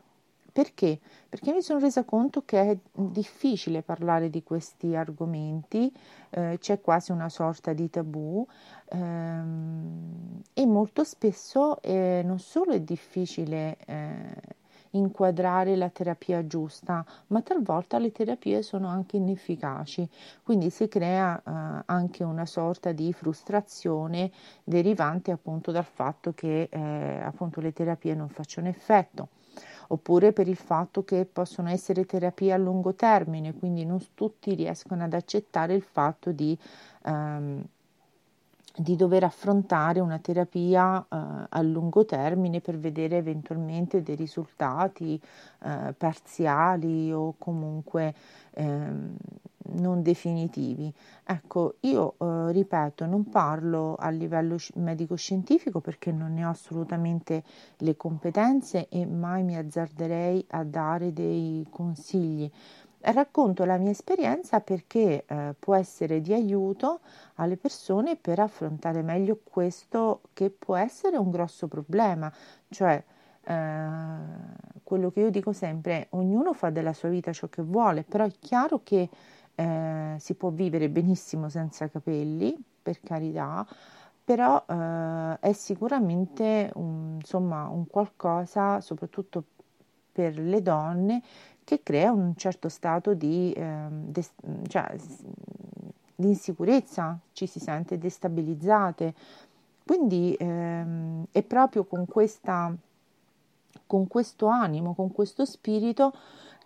Perché? 0.52 1.00
Perché 1.30 1.50
mi 1.50 1.62
sono 1.62 1.78
resa 1.78 2.04
conto 2.04 2.42
che 2.44 2.60
è 2.60 2.78
difficile 2.92 3.80
parlare 3.80 4.28
di 4.28 4.42
questi 4.42 4.94
argomenti, 4.94 5.90
eh, 6.28 6.58
c'è 6.60 6.82
quasi 6.82 7.10
una 7.10 7.30
sorta 7.30 7.72
di 7.72 7.88
tabù 7.88 8.46
ehm, 8.90 10.42
e 10.52 10.66
molto 10.66 11.04
spesso 11.04 11.80
eh, 11.80 12.20
non 12.22 12.38
solo 12.38 12.72
è 12.72 12.80
difficile 12.80 13.78
eh, 13.86 14.60
inquadrare 14.92 15.76
la 15.76 15.88
terapia 15.88 16.46
giusta, 16.46 17.04
ma 17.28 17.42
talvolta 17.42 17.98
le 17.98 18.12
terapie 18.12 18.62
sono 18.62 18.88
anche 18.88 19.16
inefficaci, 19.16 20.08
quindi 20.42 20.70
si 20.70 20.88
crea 20.88 21.38
eh, 21.38 21.82
anche 21.86 22.24
una 22.24 22.46
sorta 22.46 22.92
di 22.92 23.12
frustrazione 23.12 24.30
derivante 24.64 25.30
appunto 25.30 25.70
dal 25.70 25.84
fatto 25.84 26.32
che 26.32 26.68
eh, 26.70 27.20
appunto 27.22 27.60
le 27.60 27.72
terapie 27.72 28.14
non 28.14 28.28
facciano 28.28 28.68
effetto. 28.68 29.28
Oppure 29.88 30.32
per 30.32 30.48
il 30.48 30.56
fatto 30.56 31.04
che 31.04 31.26
possono 31.30 31.68
essere 31.68 32.06
terapie 32.06 32.52
a 32.52 32.56
lungo 32.56 32.94
termine, 32.94 33.52
quindi 33.52 33.84
non 33.84 34.00
tutti 34.14 34.54
riescono 34.54 35.04
ad 35.04 35.12
accettare 35.12 35.74
il 35.74 35.82
fatto 35.82 36.32
di 36.32 36.56
ehm, 37.04 37.62
di 38.76 38.96
dover 38.96 39.24
affrontare 39.24 40.00
una 40.00 40.18
terapia 40.18 41.00
eh, 41.00 41.16
a 41.48 41.62
lungo 41.62 42.04
termine 42.04 42.60
per 42.60 42.78
vedere 42.78 43.16
eventualmente 43.16 44.02
dei 44.02 44.16
risultati 44.16 45.20
eh, 45.64 45.94
parziali 45.96 47.12
o 47.12 47.34
comunque 47.38 48.14
ehm, 48.52 49.16
non 49.74 50.02
definitivi. 50.02 50.92
Ecco, 51.24 51.76
io 51.80 52.14
eh, 52.18 52.52
ripeto, 52.52 53.06
non 53.06 53.28
parlo 53.28 53.94
a 53.94 54.08
livello 54.10 54.56
medico-scientifico 54.74 55.80
perché 55.80 56.10
non 56.10 56.34
ne 56.34 56.44
ho 56.44 56.50
assolutamente 56.50 57.44
le 57.78 57.96
competenze 57.96 58.88
e 58.88 59.06
mai 59.06 59.42
mi 59.42 59.56
azzarderei 59.56 60.44
a 60.50 60.64
dare 60.64 61.12
dei 61.12 61.66
consigli 61.70 62.50
Racconto 63.04 63.64
la 63.64 63.78
mia 63.78 63.90
esperienza 63.90 64.60
perché 64.60 65.24
eh, 65.26 65.54
può 65.58 65.74
essere 65.74 66.20
di 66.20 66.32
aiuto 66.32 67.00
alle 67.34 67.56
persone 67.56 68.16
per 68.16 68.38
affrontare 68.38 69.02
meglio 69.02 69.40
questo 69.42 70.20
che 70.32 70.50
può 70.50 70.76
essere 70.76 71.16
un 71.16 71.30
grosso 71.30 71.66
problema, 71.66 72.32
cioè 72.70 73.02
eh, 73.44 73.86
quello 74.84 75.10
che 75.10 75.20
io 75.20 75.30
dico 75.30 75.52
sempre, 75.52 76.06
ognuno 76.10 76.52
fa 76.52 76.70
della 76.70 76.92
sua 76.92 77.08
vita 77.08 77.32
ciò 77.32 77.48
che 77.48 77.62
vuole, 77.62 78.04
però 78.04 78.24
è 78.24 78.32
chiaro 78.38 78.82
che 78.84 79.08
eh, 79.54 80.14
si 80.18 80.34
può 80.34 80.50
vivere 80.50 80.88
benissimo 80.88 81.48
senza 81.48 81.88
capelli, 81.88 82.56
per 82.82 83.00
carità, 83.02 83.66
però 84.24 84.64
eh, 84.66 85.38
è 85.40 85.52
sicuramente 85.52 86.70
un, 86.74 87.16
insomma, 87.16 87.66
un 87.68 87.86
qualcosa, 87.86 88.80
soprattutto 88.80 89.44
per 90.12 90.38
le 90.38 90.62
donne, 90.62 91.22
che 91.64 91.82
crea 91.82 92.12
un 92.12 92.34
certo 92.36 92.68
stato 92.68 93.14
di, 93.14 93.52
eh, 93.52 93.86
des- 93.90 94.32
cioè, 94.68 94.94
di 96.14 96.28
insicurezza, 96.28 97.18
ci 97.32 97.46
si 97.46 97.58
sente 97.58 97.98
destabilizzate. 97.98 99.14
Quindi 99.84 100.34
ehm, 100.38 101.26
è 101.32 101.42
proprio 101.42 101.84
con, 101.84 102.06
questa, 102.06 102.74
con 103.86 104.06
questo 104.06 104.46
animo, 104.46 104.94
con 104.94 105.12
questo 105.12 105.44
spirito 105.44 106.12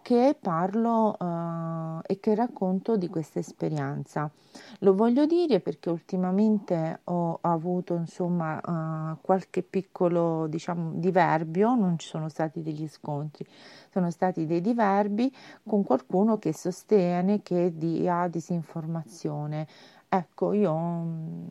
che 0.07 0.37
parlo 0.41 1.17
uh, 1.19 2.01
e 2.07 2.21
che 2.21 2.37
racconto 2.37 2.97
di 2.97 3.09
questa 3.09 3.41
esperienza. 3.41 4.31
Lo 4.79 4.95
voglio 4.95 5.27
dire 5.27 5.59
perché 5.59 5.91
ultimamente 5.91 7.01
ho 7.03 7.41
avuto 7.41 7.97
insomma 7.97 8.61
uh, 8.65 9.19
qualche 9.21 9.65
piccolo 9.65 10.47
diciamo 10.47 10.93
diverbio, 10.95 11.75
non 11.75 11.99
ci 11.99 12.07
sono 12.07 12.29
stati 12.29 12.63
degli 12.63 12.87
scontri, 12.87 13.45
sono 13.91 14.13
stati 14.13 14.47
dei 14.47 14.61
diverbi 14.61 15.35
con 15.67 15.83
qualcuno 15.83 16.39
che 16.39 16.55
sostiene 16.55 17.43
che 17.43 17.77
dia 17.77 18.29
disinformazione. 18.29 19.67
Ecco, 20.09 20.53
io 20.53 20.73
mm, 20.73 21.47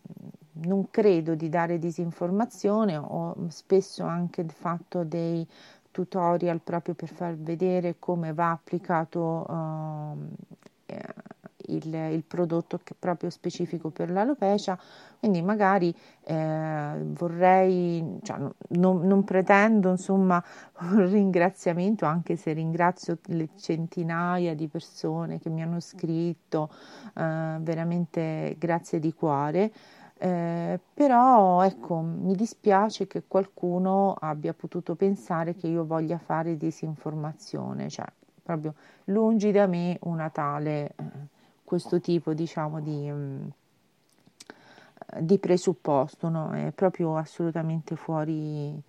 non 0.63 0.89
credo 0.89 1.35
di 1.35 1.49
dare 1.49 1.77
disinformazione, 1.77 2.95
ho 2.95 3.35
spesso 3.49 4.05
anche 4.05 4.45
fatto 4.47 5.03
dei 5.03 5.45
tutorial 5.95 6.59
proprio 6.59 6.93
per 6.93 7.07
far 7.07 7.37
vedere 7.37 7.95
come 7.99 8.33
va 8.33 8.51
applicato 8.51 9.45
uh, 9.47 10.17
il, 11.67 11.93
il, 11.93 12.23
prodotto 12.27 12.81
che 12.83 12.93
proprio 12.99 13.29
specifico 13.29 13.91
per 13.91 14.11
l'alopecia, 14.11 14.77
quindi 15.19 15.41
magari 15.41 15.95
eh, 16.25 16.91
vorrei, 17.01 18.19
cioè, 18.23 18.39
non, 18.71 19.07
non, 19.07 19.23
pretendo 19.23 19.89
insomma 19.89 20.43
un 20.81 21.09
ringraziamento, 21.09 22.05
anche 22.05 22.35
se 22.35 22.51
ringrazio 22.51 23.19
le 23.27 23.47
centinaia 23.55 24.53
di 24.53 24.67
persone 24.67 25.39
che 25.39 25.49
mi 25.49 25.63
hanno 25.63 25.79
scritto, 25.79 26.69
eh, 27.15 27.55
veramente 27.61 28.55
grazie 28.59 28.99
di 28.99 29.13
cuore. 29.13 29.71
Eh, 30.17 30.79
però 30.93 31.61
ecco, 31.63 31.99
mi 31.99 32.35
dispiace 32.35 33.05
che 33.05 33.23
qualcuno 33.27 34.15
abbia 34.19 34.53
potuto 34.53 34.95
pensare 34.95 35.55
che 35.55 35.67
io 35.67 35.85
voglia 35.85 36.17
fare 36.17 36.55
disinformazione, 36.57 37.89
cioè 37.89 38.05
proprio 38.41 38.73
lungi 39.05 39.51
da 39.51 39.67
me 39.67 39.97
una 40.03 40.29
tale, 40.29 40.93
eh, 40.95 41.03
questo 41.63 41.99
tipo 41.99 42.33
diciamo 42.33 42.79
di, 42.79 43.11
mm, 43.11 43.47
di 45.19 45.37
presupposto, 45.39 46.29
no? 46.29 46.51
è 46.51 46.71
proprio 46.71 47.17
assolutamente 47.17 47.95
fuori, 47.95 48.81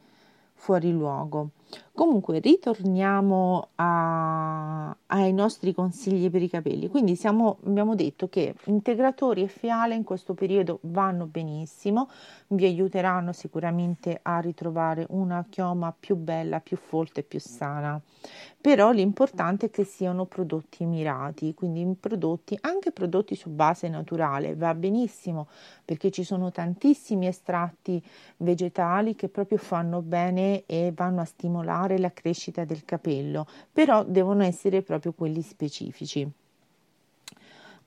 fuori 0.55 0.93
luogo. 0.93 1.51
Comunque 1.93 2.41
ritorniamo 2.41 3.69
a, 3.77 4.95
ai 5.07 5.33
nostri 5.33 5.73
consigli 5.73 6.31
per 6.31 6.43
i 6.43 6.49
capelli. 6.49 6.89
Quindi 6.89 7.17
siamo, 7.17 7.59
abbiamo 7.65 7.95
detto 7.95 8.29
che 8.29 8.55
integratori 8.65 9.43
e 9.43 9.49
fiale 9.49 9.95
in 9.95 10.05
questo 10.05 10.35
periodo 10.35 10.79
vanno 10.83 11.27
benissimo, 11.27 12.11
vi 12.49 12.67
aiuteranno 12.67 13.33
sicuramente 13.33 14.19
a 14.21 14.41
ritrovare 14.41 15.07
una 15.11 15.47
chioma 15.49 15.95
più 15.99 16.17
bella, 16.17 16.61
più 16.61 16.77
folta 16.77 17.21
e 17.21 17.23
più 17.23 17.41
sana. 17.41 17.99
Però 18.61 18.91
l'importante 18.91 19.67
è 19.67 19.71
che 19.71 19.85
siano 19.85 20.27
prodotti 20.27 20.85
mirati, 20.85 21.55
quindi 21.55 21.87
prodotti, 21.99 22.59
anche 22.63 22.91
prodotti 22.91 23.37
su 23.37 23.49
base 23.49 23.89
naturale, 23.89 24.57
va 24.57 24.75
benissimo 24.75 25.47
perché 25.85 26.11
ci 26.11 26.25
sono 26.25 26.51
tantissimi 26.51 27.29
estratti 27.29 28.05
vegetali 28.39 29.15
che 29.15 29.29
proprio 29.29 29.59
fanno 29.59 30.03
bene 30.03 30.65
e 30.67 30.93
vanno 30.95 31.21
a 31.21 31.25
stimolare 31.25 31.66
la 31.99 32.13
crescita 32.13 32.65
del 32.65 32.85
capello, 32.85 33.47
però 33.73 34.05
devono 34.05 34.43
essere 34.43 34.83
proprio 34.83 35.13
quelli 35.13 35.43
specifici. 35.43 36.29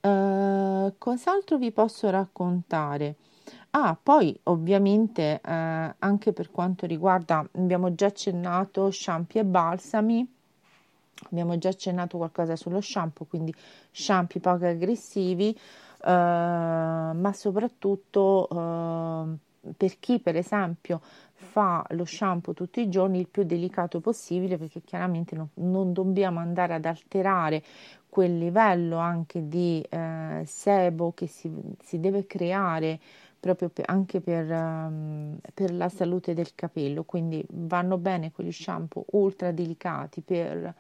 Uh, 0.02 0.94
cos'altro 0.98 1.58
vi 1.58 1.72
posso 1.72 2.10
raccontare? 2.10 3.16
Ah, 3.72 3.98
poi 4.02 4.38
ovviamente 4.44 5.42
eh, 5.44 5.96
anche 6.00 6.34
per 6.34 6.50
quanto 6.50 6.86
riguarda, 6.88 7.48
abbiamo 7.54 7.94
già 7.94 8.08
accennato 8.08 8.90
shampoo 8.90 9.42
e 9.42 9.46
balsami, 9.46 10.28
abbiamo 11.30 11.58
già 11.58 11.70
accennato 11.70 12.18
qualcosa 12.18 12.56
sullo 12.56 12.82
shampoo, 12.82 13.28
quindi 13.28 13.54
shampoo 13.92 14.40
poco 14.42 14.66
aggressivi, 14.66 15.56
eh, 16.04 16.12
ma 16.12 17.32
soprattutto 17.34 18.48
eh, 18.50 19.38
per 19.76 20.00
chi 20.00 20.20
per 20.20 20.36
esempio 20.36 21.02
fa 21.34 21.86
lo 21.90 22.06
shampoo 22.06 22.54
tutti 22.54 22.82
i 22.82 22.90
giorni 22.90 23.20
il 23.20 23.28
più 23.28 23.44
delicato 23.44 24.00
possibile 24.00 24.58
perché 24.58 24.82
chiaramente 24.82 25.36
no, 25.36 25.50
non 25.56 25.94
dobbiamo 25.94 26.40
andare 26.40 26.74
ad 26.74 26.86
alterare 26.86 27.64
quel 28.10 28.38
livello 28.38 28.98
anche 28.98 29.48
di 29.48 29.86
eh, 29.88 30.44
sebo 30.46 31.14
che 31.14 31.28
si, 31.28 31.52
si 31.82 32.00
deve 32.00 32.26
creare 32.26 33.00
proprio 33.40 33.70
per, 33.70 33.86
anche 33.88 34.20
per, 34.20 34.52
um, 34.52 35.38
per, 35.54 35.74
la 35.74 35.88
salute 35.88 36.34
del 36.34 36.54
capello, 36.56 37.04
quindi 37.04 37.46
vanno 37.50 37.98
bene 37.98 38.32
quegli 38.32 38.52
shampoo 38.52 39.06
ultra 39.12 39.52
delicati 39.52 40.22
per 40.22 40.74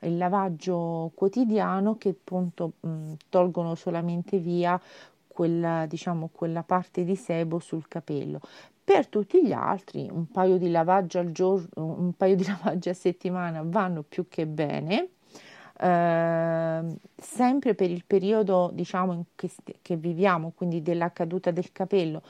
il 0.00 0.16
lavaggio 0.16 1.10
quotidiano 1.14 1.96
che 1.96 2.10
appunto 2.10 2.74
mh, 2.80 3.12
tolgono 3.28 3.74
solamente 3.74 4.38
via 4.38 4.80
quella, 5.34 5.86
diciamo, 5.86 6.30
quella 6.32 6.62
parte 6.62 7.04
di 7.04 7.16
sebo 7.16 7.58
sul 7.58 7.88
capello. 7.88 8.40
Per 8.84 9.08
tutti 9.08 9.44
gli 9.44 9.52
altri 9.52 10.08
un 10.10 10.30
paio 10.30 10.58
di 10.58 10.70
lavaggi 10.70 11.18
al 11.18 11.32
giorno, 11.32 11.68
un 11.74 12.12
paio 12.16 12.36
di 12.36 12.44
lavaggi 12.48 12.88
a 12.88 12.94
settimana 12.94 13.62
vanno 13.64 14.02
più 14.02 14.28
che 14.28 14.46
bene 14.46 15.08
Ehm, 15.80 16.96
sempre 17.16 17.74
per 17.74 17.90
il 17.90 18.04
periodo 18.06 18.70
diciamo 18.72 19.26
che, 19.34 19.50
che 19.82 19.96
viviamo, 19.96 20.52
quindi 20.54 20.82
della 20.82 21.12
caduta 21.12 21.50
del 21.50 21.72
capello, 21.72 22.22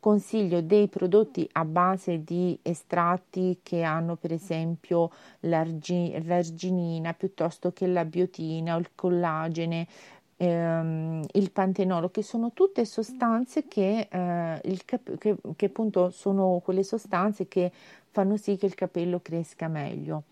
consiglio 0.00 0.62
dei 0.62 0.88
prodotti 0.88 1.46
a 1.52 1.64
base 1.64 2.24
di 2.24 2.58
estratti 2.62 3.60
che 3.62 3.82
hanno 3.82 4.16
per 4.16 4.32
esempio 4.32 5.10
l'argi- 5.40 6.20
l'arginina 6.24 7.12
piuttosto 7.12 7.72
che 7.72 7.86
la 7.86 8.04
biotina 8.04 8.76
o 8.76 8.78
il 8.78 8.90
collagene, 8.94 9.86
ehm, 10.40 11.22
il 11.32 11.50
pantenolo, 11.50 12.10
che 12.10 12.22
sono 12.22 12.52
tutte 12.52 12.84
sostanze 12.86 13.68
che, 13.68 14.08
eh, 14.10 14.60
il 14.64 14.84
cap- 14.86 15.16
che, 15.18 15.36
che 15.56 15.66
appunto 15.66 16.10
sono 16.10 16.60
quelle 16.64 16.82
sostanze 16.82 17.46
che 17.46 17.70
fanno 18.10 18.36
sì 18.36 18.56
che 18.56 18.66
il 18.66 18.74
capello 18.74 19.20
cresca 19.20 19.68
meglio. 19.68 20.24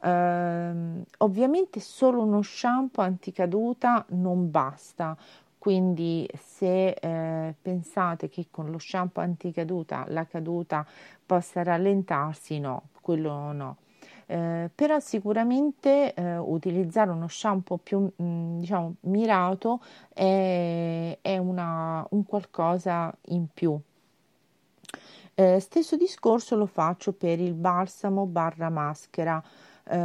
Uh, 0.00 1.02
ovviamente 1.18 1.80
solo 1.80 2.22
uno 2.22 2.42
shampoo 2.42 3.02
anticaduta 3.02 4.04
non 4.10 4.50
basta, 4.50 5.16
quindi 5.58 6.28
se 6.38 6.90
eh, 6.90 7.54
pensate 7.60 8.28
che 8.28 8.46
con 8.50 8.70
lo 8.70 8.78
shampoo 8.78 9.22
anticaduta 9.22 10.04
la 10.08 10.26
caduta 10.26 10.86
possa 11.24 11.62
rallentarsi, 11.62 12.58
no, 12.60 12.88
quello 13.00 13.52
no. 13.52 13.76
Eh, 14.26 14.70
però 14.74 14.98
sicuramente 15.00 16.14
eh, 16.14 16.36
utilizzare 16.38 17.10
uno 17.10 17.28
shampoo 17.28 17.78
più 17.78 18.00
mh, 18.00 18.22
mm, 18.22 18.58
diciamo 18.58 18.94
mirato 19.00 19.80
è, 20.12 21.18
è 21.20 21.36
una, 21.38 22.06
un 22.10 22.24
qualcosa 22.24 23.14
in 23.26 23.46
più. 23.52 23.78
Eh, 25.34 25.60
stesso 25.60 25.96
discorso 25.96 26.56
lo 26.56 26.66
faccio 26.66 27.12
per 27.12 27.40
il 27.40 27.54
balsamo 27.54 28.26
barra 28.26 28.68
maschera. 28.68 29.42
Eh, 29.84 29.96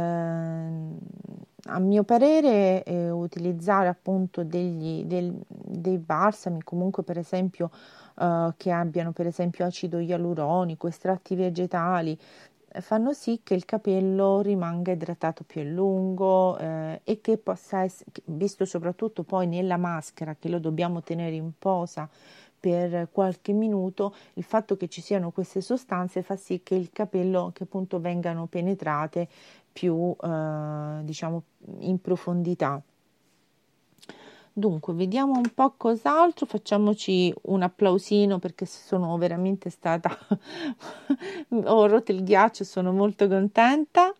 a 1.70 1.78
mio 1.78 2.02
parere 2.02 2.82
eh, 2.82 3.10
utilizzare 3.10 3.88
appunto 3.88 4.42
degli, 4.42 5.04
del, 5.04 5.34
dei 5.46 5.98
balsami 5.98 6.62
comunque 6.62 7.02
per 7.02 7.18
esempio 7.18 7.70
eh, 8.18 8.52
che 8.56 8.70
abbiano 8.70 9.12
per 9.12 9.26
esempio 9.26 9.66
acido 9.66 9.98
ialuronico 9.98 10.88
estratti 10.88 11.34
vegetali 11.34 12.18
fanno 12.80 13.12
sì 13.12 13.40
che 13.42 13.54
il 13.54 13.64
capello 13.64 14.40
rimanga 14.40 14.92
idratato 14.92 15.44
più 15.44 15.60
a 15.60 15.64
lungo 15.64 16.56
eh, 16.58 17.00
e 17.04 17.20
che 17.20 17.38
possa 17.38 17.82
essere, 17.82 18.10
visto 18.26 18.64
soprattutto 18.64 19.22
poi 19.22 19.46
nella 19.46 19.76
maschera 19.76 20.36
che 20.36 20.48
lo 20.48 20.58
dobbiamo 20.58 21.02
tenere 21.02 21.34
in 21.36 21.52
posa 21.58 22.08
per 22.60 23.08
qualche 23.12 23.52
minuto, 23.52 24.14
il 24.34 24.42
fatto 24.42 24.76
che 24.76 24.88
ci 24.88 25.00
siano 25.00 25.30
queste 25.30 25.60
sostanze 25.60 26.22
fa 26.22 26.36
sì 26.36 26.60
che 26.62 26.74
il 26.74 26.90
capello 26.92 27.50
che 27.54 27.64
appunto 27.64 28.00
vengano 28.00 28.46
penetrate 28.46 29.28
più 29.72 30.14
eh, 30.20 31.00
diciamo 31.02 31.42
in 31.80 32.00
profondità. 32.00 32.82
Dunque, 34.58 34.92
vediamo 34.92 35.34
un 35.36 35.52
po' 35.54 35.74
cos'altro, 35.76 36.44
facciamoci 36.44 37.32
un 37.42 37.62
applausino 37.62 38.40
perché 38.40 38.66
sono 38.66 39.16
veramente 39.16 39.70
stata, 39.70 40.10
ho 41.48 41.86
rotto 41.86 42.10
il 42.10 42.24
ghiaccio, 42.24 42.64
sono 42.64 42.90
molto 42.90 43.28
contenta. 43.28 44.12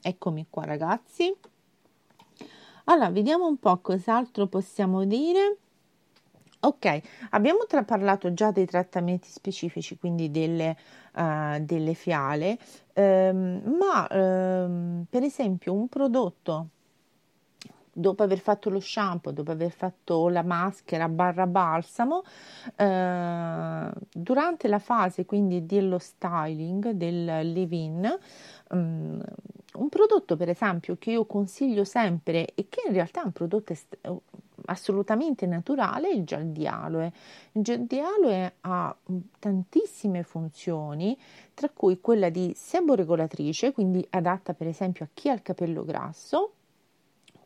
Eccomi 0.00 0.46
qua 0.48 0.64
ragazzi. 0.64 1.34
Allora, 2.84 3.10
vediamo 3.10 3.48
un 3.48 3.58
po' 3.58 3.78
cos'altro 3.78 4.46
possiamo 4.46 5.04
dire. 5.04 5.56
Ok, 6.64 7.00
abbiamo 7.30 7.66
tra- 7.66 7.82
parlato 7.84 8.32
già 8.32 8.50
dei 8.50 8.64
trattamenti 8.64 9.28
specifici, 9.28 9.98
quindi 9.98 10.30
delle, 10.30 10.74
uh, 11.14 11.58
delle 11.60 11.92
fiale, 11.92 12.58
ehm, 12.94 13.76
ma 13.78 14.08
ehm, 14.08 15.04
per 15.10 15.22
esempio 15.24 15.74
un 15.74 15.88
prodotto 15.88 16.68
dopo 17.92 18.22
aver 18.22 18.38
fatto 18.38 18.70
lo 18.70 18.80
shampoo, 18.80 19.30
dopo 19.30 19.50
aver 19.52 19.70
fatto 19.70 20.28
la 20.28 20.42
maschera 20.42 21.08
barra 21.08 21.46
balsamo, 21.46 22.22
eh, 22.76 23.90
durante 24.12 24.68
la 24.68 24.78
fase 24.78 25.24
quindi 25.24 25.64
dello 25.66 25.98
styling, 25.98 26.90
del 26.90 27.24
leave-in, 27.24 28.18
um, 28.70 29.22
un 29.74 29.88
prodotto 29.88 30.36
per 30.36 30.48
esempio 30.48 30.96
che 30.98 31.10
io 31.12 31.24
consiglio 31.26 31.84
sempre 31.84 32.46
e 32.54 32.66
che 32.68 32.82
in 32.86 32.92
realtà 32.94 33.22
è 33.22 33.24
un 33.26 33.32
prodotto 33.32 33.72
est- 33.72 33.98
assolutamente 34.66 35.46
naturale 35.46 36.10
il 36.10 36.24
gel 36.24 36.46
di 36.46 36.66
aloe. 36.66 37.12
Il 37.52 37.62
gel 37.62 37.84
di 37.86 38.00
aloe 38.00 38.54
ha 38.62 38.94
mm, 39.12 39.18
tantissime 39.38 40.22
funzioni, 40.22 41.16
tra 41.54 41.68
cui 41.68 42.00
quella 42.00 42.30
di 42.30 42.52
seboregolatrice, 42.54 43.72
quindi 43.72 44.06
adatta 44.10 44.54
per 44.54 44.66
esempio 44.66 45.04
a 45.04 45.08
chi 45.12 45.28
ha 45.28 45.34
il 45.34 45.42
capello 45.42 45.84
grasso, 45.84 46.53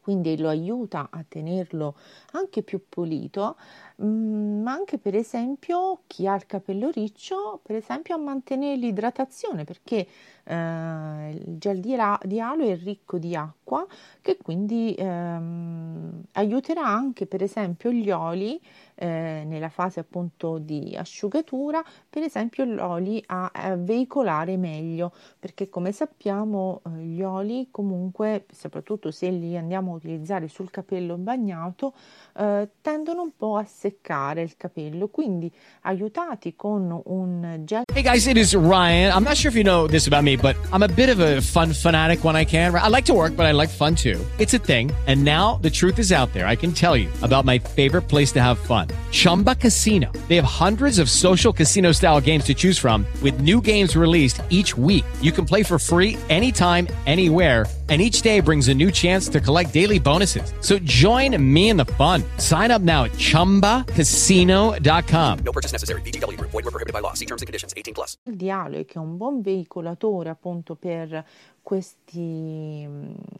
quindi 0.09 0.39
lo 0.39 0.49
aiuta 0.49 1.09
a 1.11 1.23
tenerlo 1.29 1.95
anche 2.33 2.63
più 2.63 2.81
pulito, 2.89 3.59
mm, 4.03 4.63
ma 4.63 4.73
anche 4.73 4.97
per 4.97 5.15
esempio 5.15 6.01
chi 6.07 6.27
ha 6.27 6.35
il 6.35 6.47
capello 6.47 6.89
riccio, 6.89 7.61
per 7.63 7.77
esempio 7.77 8.15
a 8.15 8.19
mantenere 8.19 8.79
l'idratazione 8.79 9.65
perché 9.65 10.07
eh, 10.45 11.31
il 11.31 11.59
gel 11.59 11.81
di, 11.81 11.95
di 12.23 12.41
aloe 12.41 12.73
è 12.73 12.79
ricco 12.83 13.19
di 13.19 13.37
acqua 13.37 13.87
che 14.23 14.39
quindi 14.43 14.95
ehm, 14.97 16.23
aiuterà 16.33 16.87
anche 16.87 17.27
per 17.27 17.43
esempio 17.43 17.93
gli 17.93 18.11
oli 18.11 18.59
eh, 18.99 19.45
nella 19.47 19.69
fase 19.69 20.01
appunto 20.01 20.59
di 20.59 20.97
asciugatura, 20.99 21.83
per 22.11 22.23
esempio 22.23 22.65
gli 22.65 22.79
oli 22.79 23.23
a, 23.27 23.51
a 23.53 23.77
veicolare 23.77 24.57
meglio, 24.57 25.13
perché 25.39 25.69
come 25.69 25.93
sappiamo 25.93 26.83
eh, 26.85 27.03
gli 27.03 27.23
oli 27.23 27.69
comunque, 27.71 28.47
soprattutto 28.53 29.11
se 29.11 29.31
li 29.31 29.57
andiamo 29.57 29.93
a 29.93 29.97
utilizzare 29.97 30.49
sul 30.49 30.71
capello 30.71 31.17
bagnato, 31.17 31.95
eh, 32.37 32.69
tendono 32.81 33.23
un 33.23 33.31
po' 33.37 33.57
a 33.57 33.65
seccare 33.65 34.43
il 34.43 34.57
capello, 34.57 35.09
quindi 35.09 35.51
aiutati 35.83 36.57
con 36.57 37.01
un 37.05 37.63
gel. 37.65 37.85
Hey 37.95 38.03
guys, 38.03 38.27
it 38.27 38.37
is 38.37 38.55
Ryan. 38.55 39.13
I'm 39.15 39.25
not 39.25 39.37
sure 39.37 39.49
if 39.49 39.57
you 39.57 39.63
know 39.63 39.87
this 39.87 40.07
about 40.09 40.25
me, 40.25 40.37
but 40.37 40.57
I'm 40.73 40.83
a 40.83 40.89
bit 40.89 41.09
of 41.09 41.21
a 41.21 41.41
fun 41.41 41.73
fanatic 41.73 42.25
when 42.25 42.35
I 42.35 42.45
can. 42.45 42.75
I 42.75 42.89
like 42.89 43.05
to 43.05 43.15
work, 43.15 43.37
but 43.37 43.47
I 43.47 43.53
like 43.53 43.71
fun 43.71 43.95
too. 43.95 44.19
It's 44.39 44.55
a 44.55 44.59
thing. 44.59 44.91
And 45.07 45.25
now 45.25 45.59
the 45.63 45.71
truth 45.71 45.99
is 45.99 46.11
out 46.11 46.33
there. 46.33 46.47
I 46.47 46.57
can 46.57 46.73
tell 46.73 46.97
you 46.97 47.09
about 47.23 47.45
my 47.45 47.59
favorite 47.59 48.09
place 48.09 48.33
to 48.33 48.41
have 48.41 48.59
fun. 48.59 48.88
Chumba 49.11 49.55
Casino. 49.55 50.13
They 50.29 50.37
have 50.37 50.45
hundreds 50.45 50.99
of 50.99 51.09
social 51.09 51.51
casino 51.53 51.93
style 51.93 52.21
games 52.21 52.45
to 52.45 52.55
choose 52.55 52.79
from, 52.79 53.07
with 53.23 53.41
new 53.41 53.63
games 53.63 53.97
released 53.97 54.43
each 54.51 54.77
week. 54.77 55.07
You 55.23 55.33
can 55.33 55.47
play 55.47 55.63
for 55.63 55.79
free 55.79 56.19
anytime, 56.29 56.87
anywhere, 57.07 57.65
and 57.89 58.03
each 58.03 58.21
day 58.21 58.41
brings 58.41 58.69
a 58.69 58.75
new 58.75 58.91
chance 58.91 59.31
to 59.31 59.41
collect 59.41 59.73
daily 59.73 59.99
bonuses. 59.99 60.53
So 60.61 60.79
join 60.81 61.43
me 61.43 61.71
in 61.71 61.79
the 61.79 61.87
fun. 61.97 62.23
Sign 62.37 62.71
up 62.71 62.83
now 62.83 63.05
at 63.05 63.13
chumbacasino.com. 63.13 65.39
No 65.43 65.53
purchase 65.53 65.73
necessary. 65.73 66.03
BGW. 66.03 66.39
Void 66.41 66.53
were 66.53 66.65
prohibited 66.65 66.93
by 66.93 67.01
law. 67.01 67.15
See 67.15 67.25
terms 67.25 67.41
and 67.41 67.47
conditions 67.47 67.73
18 67.75 67.95
plus. 67.95 68.19
Il 68.25 68.37
dialogo 68.37 68.85
che 68.85 68.95
è 68.95 68.99
un 68.99 69.17
buon 69.17 69.41
veicolatore 69.41 70.29
appunto 70.29 70.75
per 70.75 71.25
questi, 71.63 72.87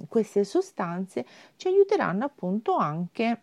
queste 0.09 0.45
sostanze 0.45 1.27
ci 1.57 1.69
aiuteranno 1.69 2.25
appunto 2.25 2.77
anche 2.77 3.43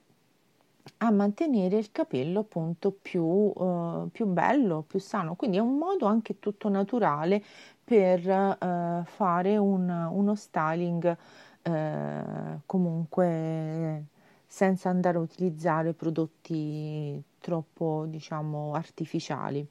a 0.98 1.12
mantenere 1.12 1.78
il 1.78 1.92
capello 1.92 2.42
appunto 2.42 2.92
più, 2.92 3.24
uh, 3.24 4.10
più 4.12 4.26
bello, 4.26 4.84
più 4.88 5.00
sano. 5.00 5.36
Quindi 5.36 5.58
è 5.58 5.62
un 5.62 5.78
modo 5.78 6.06
anche 6.06 6.40
tutto 6.40 6.70
naturale 6.70 7.44
per 7.84 8.28
uh, 8.28 9.04
fare 9.06 9.58
un, 9.58 9.90
uno 9.90 10.36
styling 10.36 11.18
uh, 11.64 12.60
comunque 12.66 14.06
senza 14.46 14.90
andare 14.90 15.18
a 15.18 15.22
utilizzare 15.22 15.94
prodotti 15.94 17.22
troppo 17.40 18.06
diciamo 18.08 18.74
artificiali. 18.74 19.68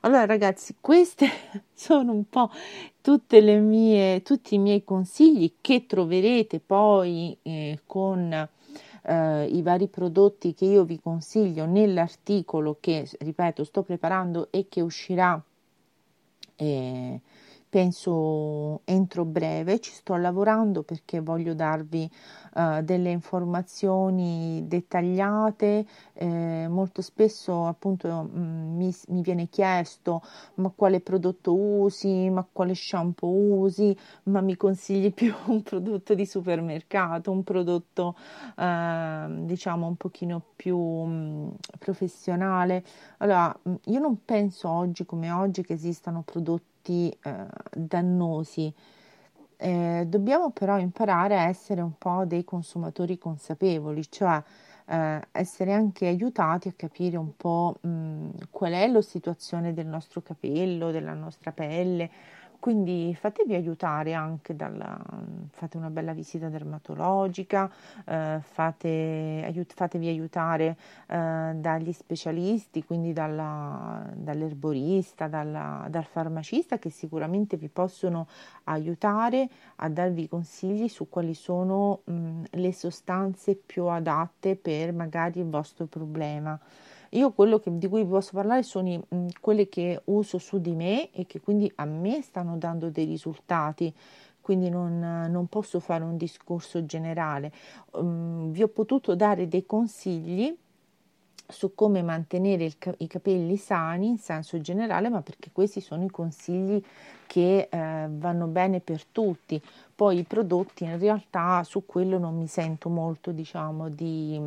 Allora 0.00 0.24
ragazzi, 0.24 0.76
questi 0.80 1.26
sono 1.74 2.12
un 2.12 2.28
po' 2.28 2.50
mie, 3.60 4.22
tutti 4.22 4.54
i 4.54 4.58
miei 4.58 4.84
consigli 4.84 5.54
che 5.60 5.86
troverete 5.86 6.60
poi 6.60 7.36
eh, 7.42 7.80
con 7.86 8.48
eh, 9.06 9.46
i 9.46 9.62
vari 9.62 9.88
prodotti 9.88 10.54
che 10.54 10.64
io 10.64 10.84
vi 10.84 11.00
consiglio 11.00 11.66
nell'articolo 11.66 12.78
che, 12.80 13.08
ripeto, 13.18 13.64
sto 13.64 13.82
preparando 13.82 14.48
e 14.50 14.66
che 14.68 14.80
uscirà. 14.80 15.40
Eh, 16.56 17.20
penso 17.74 18.82
entro 18.84 19.24
breve, 19.24 19.80
ci 19.80 19.90
sto 19.90 20.14
lavorando 20.14 20.84
perché 20.84 21.18
voglio 21.18 21.54
darvi 21.54 22.08
uh, 22.54 22.82
delle 22.82 23.10
informazioni 23.10 24.62
dettagliate, 24.68 25.84
eh, 26.12 26.68
molto 26.68 27.02
spesso 27.02 27.66
appunto 27.66 28.06
mh, 28.06 28.38
mm, 28.38 28.76
mi, 28.76 28.94
mi, 29.08 29.22
viene 29.22 29.48
chiesto 29.48 30.22
ma 30.54 30.70
quale 30.72 31.00
prodotto 31.00 31.52
usi, 31.52 32.30
ma 32.30 32.46
quale 32.48 32.76
shampoo 32.76 33.28
usi, 33.58 33.96
ma 34.24 34.40
mi 34.40 34.54
consigli 34.56 35.12
più 35.12 35.34
un 35.46 35.64
prodotto 35.64 36.14
di 36.14 36.26
supermercato, 36.26 37.32
un 37.32 37.42
prodotto 37.42 38.14
uh, 38.56 39.44
diciamo 39.46 39.88
un 39.88 39.96
pochino 39.96 40.40
più 40.54 40.78
mh, 40.78 41.10
mm, 41.10 41.48
professionale. 41.80 42.84
Allora, 43.18 43.52
mm, 43.68 43.74
io 43.86 43.98
non 43.98 44.24
penso 44.24 44.68
oggi 44.68 45.04
come 45.04 45.32
oggi 45.32 45.64
che 45.64 45.72
esistano 45.72 46.22
prodotti 46.22 46.73
effetti 46.84 47.16
eh, 47.22 47.46
dannosi. 47.72 48.72
Eh, 49.56 50.04
dobbiamo 50.06 50.50
però 50.50 50.78
imparare 50.78 51.38
a 51.38 51.48
essere 51.48 51.80
un 51.80 51.96
po' 51.96 52.24
dei 52.26 52.44
consumatori 52.44 53.16
consapevoli, 53.18 54.04
cioè 54.10 54.42
eh, 54.86 55.20
essere 55.32 55.72
anche 55.72 56.06
aiutati 56.06 56.68
a 56.68 56.72
capire 56.76 57.16
un 57.16 57.34
po' 57.36 57.78
mh, 57.80 58.48
qual 58.50 58.72
è 58.72 58.86
la 58.88 59.00
situazione 59.00 59.72
del 59.72 59.86
nostro 59.86 60.20
capello, 60.20 60.90
della 60.90 61.14
nostra 61.14 61.52
pelle, 61.52 62.10
quindi 62.64 63.14
fatevi 63.14 63.54
aiutare 63.54 64.14
anche 64.14 64.56
dalla, 64.56 64.98
fate 65.50 65.76
una 65.76 65.90
bella 65.90 66.14
visita 66.14 66.48
dermatologica, 66.48 67.70
eh, 68.06 68.38
fate, 68.40 69.42
aiut, 69.44 69.74
fatevi 69.74 70.08
aiutare 70.08 70.74
eh, 71.06 71.52
dagli 71.56 71.92
specialisti, 71.92 72.82
quindi 72.82 73.12
dalla, 73.12 74.10
dall'erborista, 74.14 75.28
dalla, 75.28 75.86
dal 75.90 76.06
farmacista 76.06 76.78
che 76.78 76.88
sicuramente 76.88 77.58
vi 77.58 77.68
possono 77.68 78.28
aiutare 78.62 79.46
a 79.76 79.90
darvi 79.90 80.26
consigli 80.26 80.88
su 80.88 81.10
quali 81.10 81.34
sono 81.34 82.00
mh, 82.04 82.44
le 82.52 82.72
sostanze 82.72 83.56
più 83.56 83.84
adatte 83.88 84.56
per 84.56 84.94
magari 84.94 85.38
il 85.38 85.50
vostro 85.50 85.84
problema. 85.84 86.58
Io 87.14 87.32
quello 87.32 87.58
che, 87.58 87.76
di 87.76 87.88
cui 87.88 88.02
vi 88.02 88.10
posso 88.10 88.32
parlare 88.32 88.62
sono 88.62 88.88
i, 88.88 89.00
mh, 89.08 89.26
quelle 89.40 89.68
che 89.68 90.02
uso 90.04 90.38
su 90.38 90.60
di 90.60 90.74
me 90.74 91.10
e 91.12 91.26
che 91.26 91.40
quindi 91.40 91.70
a 91.76 91.84
me 91.84 92.22
stanno 92.22 92.56
dando 92.56 92.90
dei 92.90 93.04
risultati 93.04 93.92
quindi 94.40 94.68
non, 94.68 94.98
non, 95.30 95.46
posso 95.46 95.80
fare 95.80 96.04
un 96.04 96.18
discorso 96.18 96.84
generale. 96.84 97.50
Um, 97.92 98.50
vi 98.50 98.62
ho 98.62 98.68
potuto 98.68 99.14
dare 99.14 99.48
dei 99.48 99.64
consigli 99.64 100.54
su 101.46 101.74
come 101.74 102.02
mantenere 102.02 102.64
il, 102.64 102.76
i 102.98 103.06
capelli 103.06 103.56
sani 103.56 104.08
in 104.08 104.18
senso 104.18 104.60
generale, 104.60 105.08
ma 105.08 105.20
perché 105.22 105.50
questi 105.52 105.80
sono 105.80 106.04
i 106.04 106.10
consigli 106.10 106.82
che 107.26 107.68
eh, 107.70 108.06
vanno 108.08 108.46
bene 108.46 108.80
per 108.80 109.04
tutti. 109.04 109.60
Poi 109.94 110.18
i 110.18 110.24
prodotti 110.24 110.84
in 110.84 110.98
realtà 110.98 111.62
su 111.64 111.84
quello 111.86 112.18
non 112.18 112.36
mi 112.36 112.46
sento 112.46 112.88
molto, 112.88 113.30
diciamo, 113.30 113.88
di, 113.88 114.40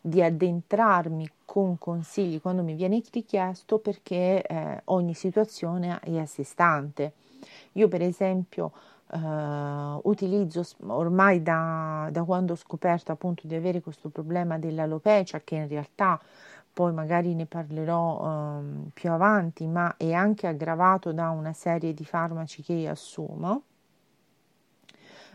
di 0.00 0.22
addentrarmi 0.22 1.30
con 1.44 1.78
consigli 1.78 2.40
quando 2.40 2.62
mi 2.62 2.74
viene 2.74 3.02
richiesto 3.12 3.78
perché 3.78 4.42
eh, 4.42 4.80
ogni 4.86 5.14
situazione 5.14 6.00
è 6.00 6.18
a 6.18 6.26
sé 6.26 6.42
stante. 6.42 7.12
Io 7.72 7.88
per 7.88 8.02
esempio 8.02 8.72
Uh, 9.12 9.98
utilizzo 10.04 10.64
ormai 10.86 11.42
da, 11.42 12.08
da, 12.12 12.22
quando 12.22 12.52
ho 12.52 12.56
scoperto 12.56 13.10
appunto 13.10 13.48
di 13.48 13.56
avere 13.56 13.80
questo 13.80 14.08
problema 14.08 14.56
dell'alopecia 14.56 15.40
che 15.40 15.56
in 15.56 15.66
realtà 15.66 16.20
poi 16.72 16.92
magari 16.92 17.34
ne 17.34 17.46
parlerò 17.46 18.20
um, 18.22 18.90
più 18.94 19.10
avanti 19.10 19.66
ma 19.66 19.96
è 19.96 20.12
anche 20.12 20.46
aggravato 20.46 21.12
da 21.12 21.30
una 21.30 21.52
serie 21.52 21.92
di 21.92 22.04
farmaci 22.04 22.62
che 22.62 22.86
assumo 22.86 23.62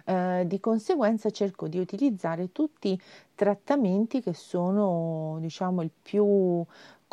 uh, 0.06 0.46
di 0.46 0.60
conseguenza 0.60 1.30
cerco 1.30 1.68
di 1.68 1.78
utilizzare 1.78 2.52
tutti 2.52 3.00
trattamenti 3.36 4.22
che 4.22 4.34
sono 4.34 5.38
diciamo 5.40 5.82
il 5.82 5.92
più 6.02 6.66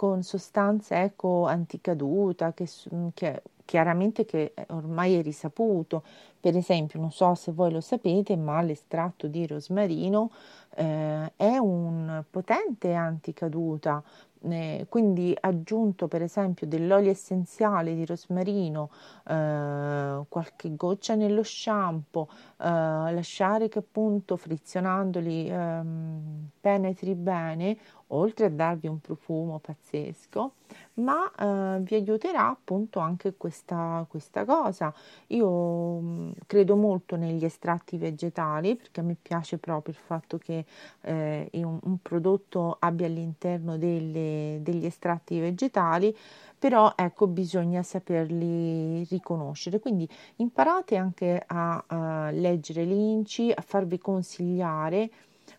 con 0.03 0.25
sostanze 0.25 0.97
ecco 0.97 1.47
anticaduta 1.47 2.53
che, 2.53 2.69
che 3.15 3.41
chiaramente 3.65 4.25
che 4.25 4.53
ormai 4.71 5.15
è 5.15 5.23
risaputo. 5.23 6.03
Per 6.41 6.57
esempio, 6.57 6.99
non 6.99 7.13
so 7.13 7.37
se 7.37 7.53
voi 7.53 7.71
lo 7.71 7.81
sapete, 7.81 8.35
ma 8.37 8.61
l'estratto 8.63 9.29
di 9.29 9.47
rosmarino 9.47 10.33
eh, 10.75 11.33
è 11.37 11.57
un 11.57 12.25
potente 12.29 12.95
anticaduta. 12.95 14.03
Eh, 14.45 14.87
quindi 14.89 15.37
aggiunto 15.41 16.09
per 16.09 16.21
esempio 16.21 16.67
dell'olio 16.67 17.13
essenziale 17.13 17.95
di 17.95 18.05
rosmarino, 18.05 18.91
eh, 19.29 20.25
qualche 20.29 20.75
goccia 20.75 21.15
nello 21.15 21.45
shampoo, 21.45 22.29
eh, 22.59 22.67
lasciare 22.67 23.69
che 23.69 23.79
appunto 23.79 24.37
frizionandoli 24.37 25.49
ehm, 25.49 26.49
penetri 26.61 27.15
bene, 27.15 27.77
oltre 28.13 28.47
a 28.47 28.51
darvi 28.51 28.89
un 28.89 29.01
profumo 29.01 29.59
pazzesco, 29.59 30.53
ma 30.95 31.31
eh, 31.35 31.81
vi 31.81 31.95
aiuterà 31.95 32.49
appunto 32.49 32.99
anche 32.99 33.35
questa, 33.37 34.05
questa 34.09 34.45
cosa. 34.45 34.93
Io 35.29 35.49
mh, 35.49 36.07
mm, 36.07 36.31
credo 36.47 36.77
molto 36.77 37.17
negli 37.17 37.45
estratti 37.45 37.97
vegetali 37.97 38.77
perché 38.77 39.01
a 39.01 39.03
me 39.03 39.17
piace 39.21 39.59
proprio 39.59 39.95
il 39.95 40.01
fatto 40.01 40.39
che 40.39 40.65
eh, 41.03 41.51
un, 41.55 41.79
un, 41.83 41.99
prodotto 42.01 42.77
abbia 42.79 43.07
all'interno 43.07 43.77
delle, 43.79 44.59
degli 44.63 44.85
estratti 44.85 45.39
vegetali 45.41 46.15
però 46.59 46.93
ecco 46.95 47.27
bisogna 47.27 47.83
saperli 47.83 49.05
riconoscere 49.05 49.81
quindi 49.81 50.09
imparate 50.37 50.97
anche 50.97 51.43
a, 51.45 51.85
a 51.87 52.31
leggere 52.31 52.85
l'inci 52.85 53.51
a 53.51 53.61
farvi 53.63 53.99
consigliare 53.99 55.11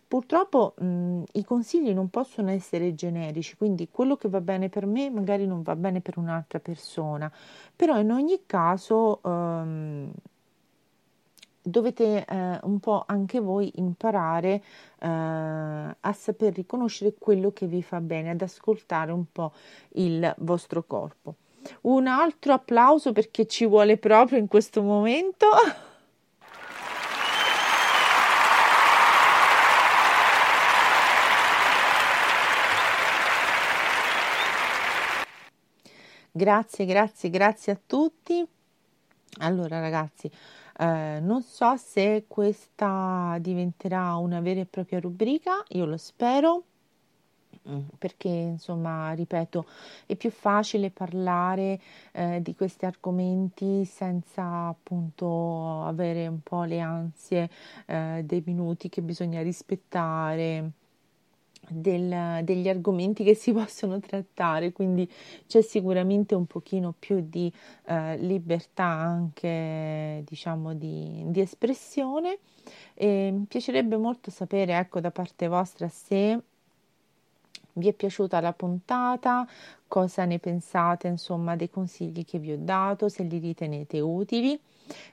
Purtroppo 0.06 0.74
mh, 0.78 1.22
i 1.32 1.44
consigli 1.44 1.92
non 1.92 2.08
possono 2.10 2.50
essere 2.50 2.94
generici, 2.94 3.56
quindi 3.56 3.88
quello 3.90 4.16
che 4.16 4.28
va 4.28 4.40
bene 4.40 4.68
per 4.68 4.86
me 4.86 5.10
magari 5.10 5.46
non 5.46 5.62
va 5.62 5.74
bene 5.76 6.00
per 6.00 6.18
un'altra 6.18 6.60
persona, 6.60 7.32
però 7.74 7.98
in 7.98 8.10
ogni 8.10 8.42
caso 8.46 9.20
um, 9.22 10.12
dovete 11.66 12.24
eh, 12.24 12.58
un 12.62 12.78
po' 12.78 13.04
anche 13.06 13.40
voi 13.40 13.72
imparare 13.76 14.62
eh, 14.98 15.08
a 15.08 16.12
saper 16.12 16.52
riconoscere 16.52 17.14
quello 17.18 17.52
che 17.52 17.66
vi 17.66 17.82
fa 17.82 18.00
bene, 18.00 18.30
ad 18.30 18.42
ascoltare 18.42 19.12
un 19.12 19.24
po' 19.32 19.52
il 19.94 20.32
vostro 20.38 20.84
corpo. 20.86 21.36
Un 21.82 22.06
altro 22.06 22.52
applauso 22.52 23.12
perché 23.12 23.46
ci 23.46 23.64
vuole 23.66 23.96
proprio 23.96 24.38
in 24.38 24.46
questo 24.46 24.82
momento. 24.82 25.46
Grazie, 36.36 36.84
grazie, 36.84 37.30
grazie 37.30 37.72
a 37.72 37.78
tutti. 37.86 38.44
Allora 39.38 39.78
ragazzi, 39.78 40.28
eh, 40.78 41.20
non 41.20 41.42
so 41.42 41.76
se 41.76 42.24
questa 42.26 43.36
diventerà 43.40 44.16
una 44.16 44.40
vera 44.40 44.58
e 44.58 44.66
propria 44.66 44.98
rubrica, 44.98 45.62
io 45.68 45.84
lo 45.84 45.96
spero 45.96 46.64
mm, 47.68 47.82
perché 47.98 48.26
insomma 48.28 49.12
ripeto 49.12 49.64
è 50.06 50.16
più 50.16 50.32
facile 50.32 50.90
parlare 50.90 51.80
eh, 52.10 52.42
di 52.42 52.56
questi 52.56 52.84
argomenti 52.84 53.84
senza 53.84 54.66
appunto 54.66 55.84
avere 55.84 56.26
un 56.26 56.40
po' 56.42 56.64
le 56.64 56.80
ansie 56.80 57.48
eh, 57.86 58.22
dei 58.24 58.42
minuti 58.44 58.88
che 58.88 59.02
bisogna 59.02 59.40
rispettare 59.40 60.72
del, 61.68 62.42
degli 62.44 62.68
argomenti 62.68 63.24
che 63.24 63.34
si 63.34 63.52
possono 63.54 64.00
trattare, 64.00 64.72
quindi 64.72 65.10
c'è 65.46 65.62
sicuramente 65.62 66.34
un 66.34 66.46
pochino 66.46 66.94
più 66.98 67.24
di 67.28 67.52
eh, 67.86 68.16
libertà 68.18 68.84
anche 68.84 70.22
diciamo 70.26 70.74
di, 70.74 71.22
di 71.26 71.40
espressione. 71.40 72.38
E 72.94 73.30
mi 73.32 73.44
piacerebbe 73.46 73.96
molto 73.96 74.30
sapere 74.30 74.76
ecco 74.78 75.00
da 75.00 75.10
parte 75.10 75.48
vostra 75.48 75.88
se 75.88 76.40
vi 77.74 77.88
è 77.88 77.92
piaciuta 77.92 78.40
la 78.40 78.52
puntata, 78.52 79.46
cosa 79.86 80.24
ne 80.24 80.38
pensate 80.38 81.08
insomma 81.08 81.56
dei 81.56 81.70
consigli 81.70 82.24
che 82.24 82.38
vi 82.38 82.52
ho 82.52 82.58
dato, 82.58 83.08
se 83.08 83.22
li 83.22 83.38
ritenete 83.38 84.00
utili. 84.00 84.58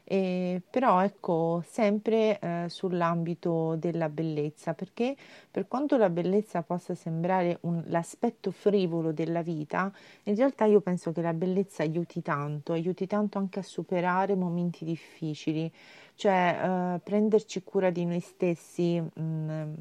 E, 0.09 0.61
però 0.69 1.01
ecco 1.03 1.61
sempre 1.67 2.39
eh, 2.39 2.65
sull'ambito 2.69 3.75
della 3.75 4.07
bellezza, 4.07 4.73
perché 4.73 5.15
per 5.51 5.67
quanto 5.67 5.97
la 5.97 6.09
bellezza 6.09 6.61
possa 6.63 6.95
sembrare 6.95 7.57
un, 7.63 7.83
l'aspetto 7.87 8.51
frivolo 8.51 9.11
della 9.11 9.41
vita, 9.41 9.91
in 10.23 10.35
realtà 10.35 10.63
io 10.65 10.79
penso 10.79 11.11
che 11.11 11.21
la 11.21 11.33
bellezza 11.33 11.83
aiuti 11.83 12.21
tanto, 12.21 12.71
aiuti 12.71 13.05
tanto 13.05 13.37
anche 13.37 13.59
a 13.59 13.63
superare 13.63 14.35
momenti 14.35 14.85
difficili, 14.85 15.69
cioè 16.15 16.95
eh, 16.95 16.99
prenderci 17.03 17.63
cura 17.63 17.89
di 17.89 18.05
noi 18.05 18.21
stessi. 18.21 18.99
Mh, 19.01 19.73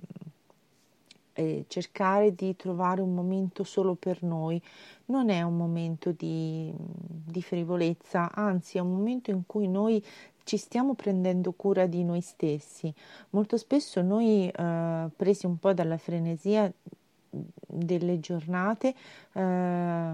mm, 1.40 1.44
e 1.44 1.64
cercare 1.68 2.34
di 2.34 2.56
trovare 2.56 3.00
un 3.00 3.14
momento 3.14 3.64
solo 3.64 3.94
per 3.94 4.22
noi 4.22 4.60
non 5.06 5.28
è 5.28 5.42
un 5.42 5.56
momento 5.56 6.12
di, 6.12 6.72
di 6.74 7.42
frivolezza, 7.42 8.30
anzi 8.32 8.78
è 8.78 8.80
un 8.80 8.92
momento 8.92 9.30
in 9.30 9.42
cui 9.46 9.68
noi 9.68 10.02
ci 10.44 10.56
stiamo 10.56 10.94
prendendo 10.94 11.52
cura 11.52 11.86
di 11.86 12.04
noi 12.04 12.20
stessi. 12.20 12.92
Molto 13.30 13.56
spesso 13.56 14.00
noi, 14.00 14.48
eh, 14.48 15.08
presi 15.14 15.46
un 15.46 15.58
po' 15.58 15.72
dalla 15.72 15.98
frenesia 15.98 16.72
delle 17.66 18.20
giornate, 18.20 18.94
eh, 19.32 20.12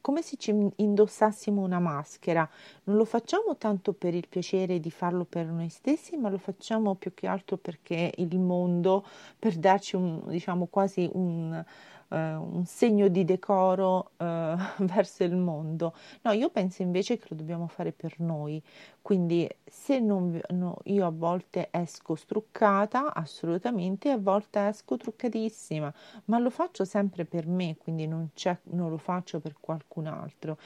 come 0.00 0.22
se 0.22 0.36
ci 0.36 0.54
indossassimo 0.76 1.62
una 1.62 1.78
maschera. 1.78 2.48
Non 2.84 2.96
lo 2.96 3.04
facciamo 3.04 3.56
tanto 3.56 3.92
per 3.92 4.14
il 4.14 4.28
piacere 4.28 4.80
di 4.80 4.90
farlo 4.90 5.24
per 5.24 5.46
noi 5.46 5.68
stessi, 5.68 6.16
ma 6.16 6.28
lo 6.28 6.38
facciamo 6.38 6.94
più 6.94 7.14
che 7.14 7.26
altro 7.26 7.56
perché 7.56 8.12
il 8.16 8.38
mondo, 8.38 9.04
per 9.38 9.56
darci 9.56 9.96
un, 9.96 10.22
diciamo 10.26 10.66
quasi 10.66 11.08
un, 11.12 11.64
eh, 12.08 12.34
un 12.34 12.64
segno 12.66 13.08
di 13.08 13.24
decoro 13.24 14.10
eh, 14.16 14.56
verso 14.78 15.24
il 15.24 15.36
mondo. 15.36 15.94
No, 16.22 16.32
io 16.32 16.50
penso 16.50 16.82
invece 16.82 17.18
che 17.18 17.26
lo 17.30 17.36
dobbiamo 17.36 17.66
fare 17.66 17.92
per 17.92 18.14
noi. 18.20 18.62
Quindi 19.02 19.48
se 19.64 20.00
non 20.00 20.40
no, 20.50 20.78
io 20.84 21.06
a 21.06 21.10
volte 21.10 21.68
esco 21.70 22.14
struccata, 22.16 23.14
assolutamente, 23.14 24.10
a 24.10 24.18
volte 24.18 24.66
esco 24.66 24.96
truccatissima, 24.96 25.92
ma 26.26 26.38
lo 26.38 26.50
faccio 26.50 26.84
sempre 26.84 27.24
per 27.24 27.46
me, 27.46 27.76
quindi 27.76 28.06
non, 28.06 28.28
non 28.64 28.90
lo 28.90 28.98
faccio 28.98 29.38
per 29.38 29.54
qualcun 29.60 30.06
altro 30.06 30.58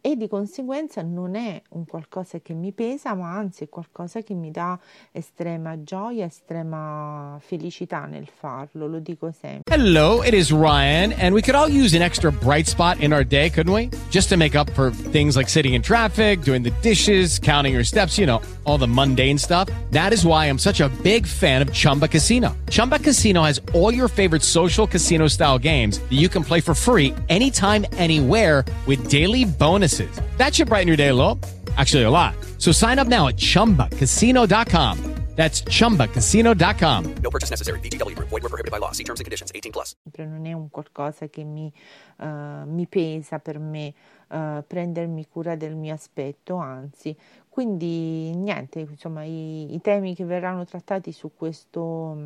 e 0.00 0.16
di 0.16 0.28
conseguenza 0.28 1.02
non 1.02 1.34
è 1.34 1.60
un 1.70 1.84
qualcosa 1.84 2.38
che 2.40 2.54
mi 2.54 2.72
pesa, 2.72 3.14
ma 3.14 3.34
anzi 3.34 3.64
è 3.64 3.68
qualcosa 3.68 4.22
che 4.22 4.34
mi 4.34 4.50
dà 4.50 4.78
estrema 5.10 5.82
gioia, 5.82 6.26
estrema 6.26 7.36
felicità 7.40 8.04
nel 8.06 8.28
farlo, 8.32 8.86
lo 8.86 9.00
dico 9.00 9.32
sempre. 9.32 9.74
Hello, 9.74 10.22
it 10.22 10.34
is 10.34 10.52
Ryan 10.52 11.12
and 11.18 11.34
we 11.34 11.42
could 11.42 11.56
all 11.56 11.68
use 11.68 11.96
an 11.96 12.02
extra 12.02 12.30
bright 12.30 12.68
spot 12.68 13.00
in 13.00 13.12
our 13.12 13.24
day, 13.24 13.50
couldn't 13.50 13.72
we? 13.72 13.90
Just 14.10 14.28
to 14.28 14.36
make 14.36 14.56
up 14.56 14.70
for 14.70 14.90
things 14.90 15.36
like 15.36 15.48
sitting 15.48 15.74
in 15.74 15.82
traffic, 15.82 16.42
doing 16.42 16.62
the 16.62 16.72
dishes, 16.80 17.38
counting 17.38 17.74
your 17.74 17.84
steps, 17.84 18.16
you 18.16 18.26
know, 18.26 18.40
all 18.64 18.78
the 18.78 18.88
mundane 18.88 19.38
stuff. 19.38 19.68
That 19.90 20.12
is 20.12 20.24
why 20.24 20.46
I'm 20.46 20.58
such 20.58 20.80
a 20.80 20.88
big 21.02 21.26
fan 21.26 21.60
of 21.60 21.72
Chumba 21.72 22.08
Casino. 22.08 22.56
Chumba 22.70 22.98
Casino 22.98 23.42
has 23.42 23.60
all 23.74 23.92
your 23.92 24.08
favorite 24.08 24.42
social 24.42 24.86
casino 24.86 25.28
style 25.28 25.58
games 25.58 25.98
that 25.98 26.16
you 26.16 26.28
can 26.28 26.42
play 26.42 26.60
for 26.60 26.74
free 26.74 27.14
anytime 27.28 27.84
anywhere 27.98 28.64
with 28.86 29.10
daily 29.10 29.44
bonuses 29.44 29.87
bonuses. 29.88 30.20
That 30.36 30.54
should 30.54 30.68
brighten 30.68 30.88
your 30.88 30.96
day 30.96 31.08
a 31.08 31.14
little. 31.14 31.38
Actually, 31.76 32.04
a 32.04 32.10
lot. 32.10 32.34
So 32.58 32.72
sign 32.72 32.98
up 32.98 33.06
now 33.06 33.28
at 33.28 33.36
chumbacasino.com. 33.36 35.14
That's 35.38 35.62
chumbacasino.com. 35.62 37.14
No 37.22 37.30
purchase 37.30 37.48
necessary. 37.48 37.78
BGW. 37.78 38.18
Void 38.18 38.42
were 38.42 38.48
prohibited 38.48 38.72
by 38.72 38.78
law. 38.78 38.90
See 38.90 39.04
terms 39.04 39.20
and 39.20 39.24
conditions 39.24 39.52
18 39.54 39.70
plus. 39.70 39.94
Non 40.18 40.44
è 40.46 40.52
un 40.52 40.68
qualcosa 40.68 41.28
che 41.28 41.44
mi, 41.44 41.72
uh, 42.16 42.64
mi 42.66 42.88
pesa 42.88 43.38
per 43.38 43.60
me 43.60 43.94
uh, 44.30 44.64
prendermi 44.66 45.28
cura 45.28 45.54
del 45.54 45.76
mio 45.76 45.94
aspetto, 45.94 46.56
anzi, 46.56 47.16
quindi 47.58 48.32
niente, 48.36 48.86
insomma, 48.88 49.24
i, 49.24 49.74
i, 49.74 49.80
temi 49.80 50.14
che 50.14 50.24
verranno 50.24 50.64
trattati 50.64 51.10
su, 51.10 51.32
questo, 51.34 52.16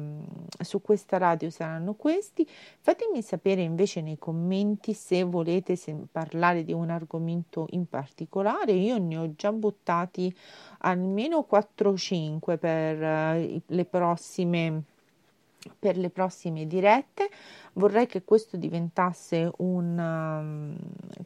su 0.60 0.82
questa 0.82 1.16
radio 1.16 1.48
saranno 1.48 1.94
questi. 1.94 2.46
Fatemi 2.46 3.22
sapere 3.22 3.62
invece 3.62 4.02
nei 4.02 4.18
commenti 4.18 4.92
se 4.92 5.22
volete 5.22 5.74
se 5.74 5.96
parlare 6.12 6.64
di 6.64 6.74
un 6.74 6.90
argomento 6.90 7.66
in 7.70 7.86
particolare. 7.88 8.72
Io 8.72 8.98
ne 8.98 9.16
ho 9.16 9.34
già 9.34 9.52
buttati 9.52 10.30
almeno 10.80 11.46
4-5 11.50 12.58
per 12.58 13.00
uh, 13.00 13.62
le 13.64 13.84
prossime 13.86 14.82
per 15.78 15.96
le 15.96 16.10
prossime 16.10 16.66
dirette. 16.66 17.30
Vorrei 17.74 18.06
che 18.06 18.22
questo 18.22 18.58
diventasse 18.58 19.50
un, 19.58 19.98
um, 19.98 20.76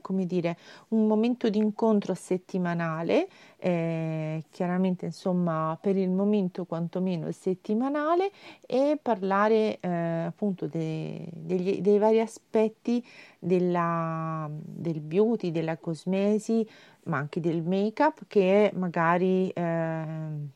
come 0.00 0.26
dire, 0.26 0.56
un 0.88 1.06
momento 1.06 1.48
di 1.48 1.58
incontro 1.58 2.14
settimanale, 2.14 3.28
eh, 3.58 4.44
chiaramente 4.50 5.06
insomma 5.06 5.76
per 5.80 5.96
il 5.96 6.10
momento 6.10 6.64
quantomeno 6.64 7.30
settimanale 7.32 8.30
e 8.64 8.96
parlare 9.00 9.80
eh, 9.80 9.88
appunto 10.26 10.66
de, 10.66 11.26
degli, 11.32 11.80
dei 11.80 11.98
vari 11.98 12.20
aspetti 12.20 13.04
della, 13.40 14.48
del 14.50 15.00
beauty, 15.00 15.50
della 15.50 15.76
cosmesi, 15.78 16.66
ma 17.04 17.18
anche 17.18 17.40
del 17.40 17.62
make-up 17.62 18.24
che 18.28 18.70
magari 18.74 19.48
eh, 19.50 20.04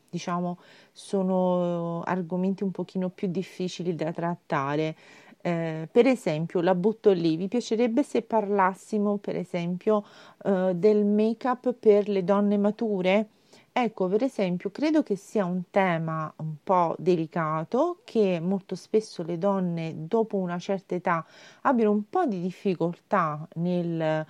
diciamo 0.09 0.57
sono 0.91 2.01
argomenti 2.03 2.63
un 2.63 2.71
pochino 2.71 3.09
più 3.09 3.27
difficili 3.27 3.95
da 3.95 4.11
trattare. 4.11 4.95
Eh, 5.43 5.87
per 5.91 6.05
esempio, 6.07 6.61
la 6.61 6.75
butto 6.75 7.11
lì, 7.11 7.35
vi 7.35 7.47
piacerebbe 7.47 8.03
se 8.03 8.21
parlassimo, 8.21 9.17
per 9.17 9.35
esempio, 9.35 10.03
eh, 10.43 10.73
del 10.75 11.03
make-up 11.05 11.73
per 11.73 12.07
le 12.07 12.23
donne 12.23 12.57
mature? 12.57 13.27
Ecco, 13.73 14.07
per 14.07 14.21
esempio, 14.23 14.69
credo 14.69 15.01
che 15.01 15.15
sia 15.15 15.45
un 15.45 15.63
tema 15.71 16.31
un 16.37 16.55
po' 16.63 16.93
delicato 16.99 18.01
che 18.03 18.39
molto 18.41 18.75
spesso 18.75 19.23
le 19.23 19.37
donne 19.37 19.93
dopo 20.07 20.37
una 20.37 20.59
certa 20.59 20.95
età 20.95 21.25
abbiano 21.61 21.91
un 21.91 22.09
po' 22.09 22.25
di 22.25 22.41
difficoltà 22.41 23.47
nel, 23.55 24.01
eh, 24.01 24.25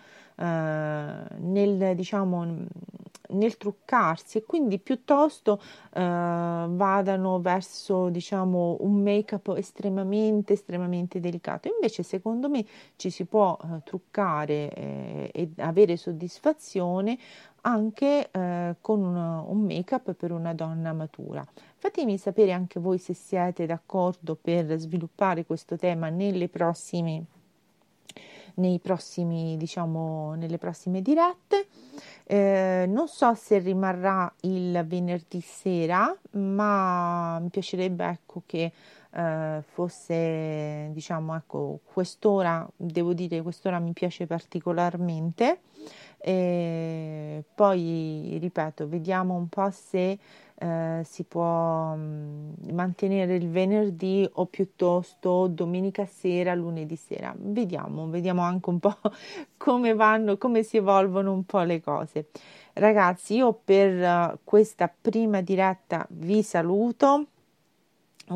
nel 1.37 1.95
diciamo, 1.95 2.45
nel 3.31 3.57
truccarsi 3.57 4.39
e 4.39 4.43
quindi 4.43 4.79
piuttosto 4.79 5.61
eh, 5.93 5.99
vadano 6.01 7.39
verso 7.39 8.09
diciamo 8.09 8.77
un 8.81 9.01
make 9.01 9.35
up 9.35 9.53
estremamente 9.57 10.53
estremamente 10.53 11.19
delicato. 11.19 11.67
Invece 11.67 12.03
secondo 12.03 12.49
me 12.49 12.65
ci 12.95 13.09
si 13.09 13.25
può 13.25 13.57
eh, 13.61 13.81
truccare 13.83 14.73
eh, 14.73 15.29
e 15.33 15.49
avere 15.57 15.97
soddisfazione 15.97 17.17
anche 17.61 18.29
eh, 18.31 18.75
con 18.81 19.03
un, 19.03 19.15
un 19.15 19.61
make 19.61 19.93
up 19.95 20.13
per 20.13 20.31
una 20.31 20.53
donna 20.53 20.93
matura. 20.93 21.45
Fatemi 21.77 22.17
sapere 22.17 22.51
anche 22.51 22.79
voi 22.79 22.97
se 22.97 23.13
siete 23.13 23.65
d'accordo 23.65 24.35
per 24.35 24.77
sviluppare 24.77 25.45
questo 25.45 25.77
tema 25.77 26.09
nelle 26.09 26.47
prossime 26.47 27.25
nei 28.55 28.79
prossimi, 28.79 29.57
diciamo, 29.57 30.33
nelle 30.35 30.57
prossime 30.57 31.01
dirette. 31.01 31.67
Eh, 32.25 32.85
non 32.87 33.07
so 33.07 33.33
se 33.35 33.57
rimarrà 33.59 34.33
il 34.41 34.83
venerdì 34.85 35.41
sera, 35.41 36.15
ma 36.31 37.39
mi 37.39 37.49
piacerebbe 37.49 38.05
ecco, 38.05 38.43
che 38.45 38.71
eh, 39.13 39.63
fosse, 39.65 40.89
diciamo, 40.93 41.35
ecco, 41.35 41.79
quest'ora, 41.83 42.67
devo 42.75 43.13
dire, 43.13 43.41
quest'ora 43.41 43.79
mi 43.79 43.93
piace 43.93 44.25
particolarmente. 44.25 45.61
E 46.17 47.43
poi, 47.55 48.37
ripeto, 48.39 48.87
vediamo 48.87 49.33
un 49.35 49.47
po' 49.49 49.71
se 49.71 50.17
eh, 50.61 51.01
si 51.03 51.23
può 51.23 51.95
mh, 51.95 52.53
mm, 52.69 52.75
mantenere 52.75 53.35
il 53.35 53.49
venerdì 53.49 54.29
o 54.33 54.45
piuttosto 54.45 55.47
domenica 55.47 56.05
sera, 56.05 56.53
lunedì 56.53 56.95
sera. 56.95 57.33
Vediamo, 57.35 58.07
vediamo 58.07 58.43
anche 58.43 58.69
un 58.69 58.79
po' 58.79 58.95
come 59.57 59.95
vanno, 59.95 60.37
come 60.37 60.61
si 60.61 60.77
evolvono 60.77 61.33
un 61.33 61.45
po' 61.45 61.61
le 61.61 61.81
cose. 61.81 62.27
Ragazzi, 62.73 63.35
io 63.35 63.59
per 63.63 64.33
uh, 64.33 64.37
questa 64.43 64.87
prima 65.01 65.41
diretta 65.41 66.05
vi 66.09 66.43
saluto. 66.43 67.25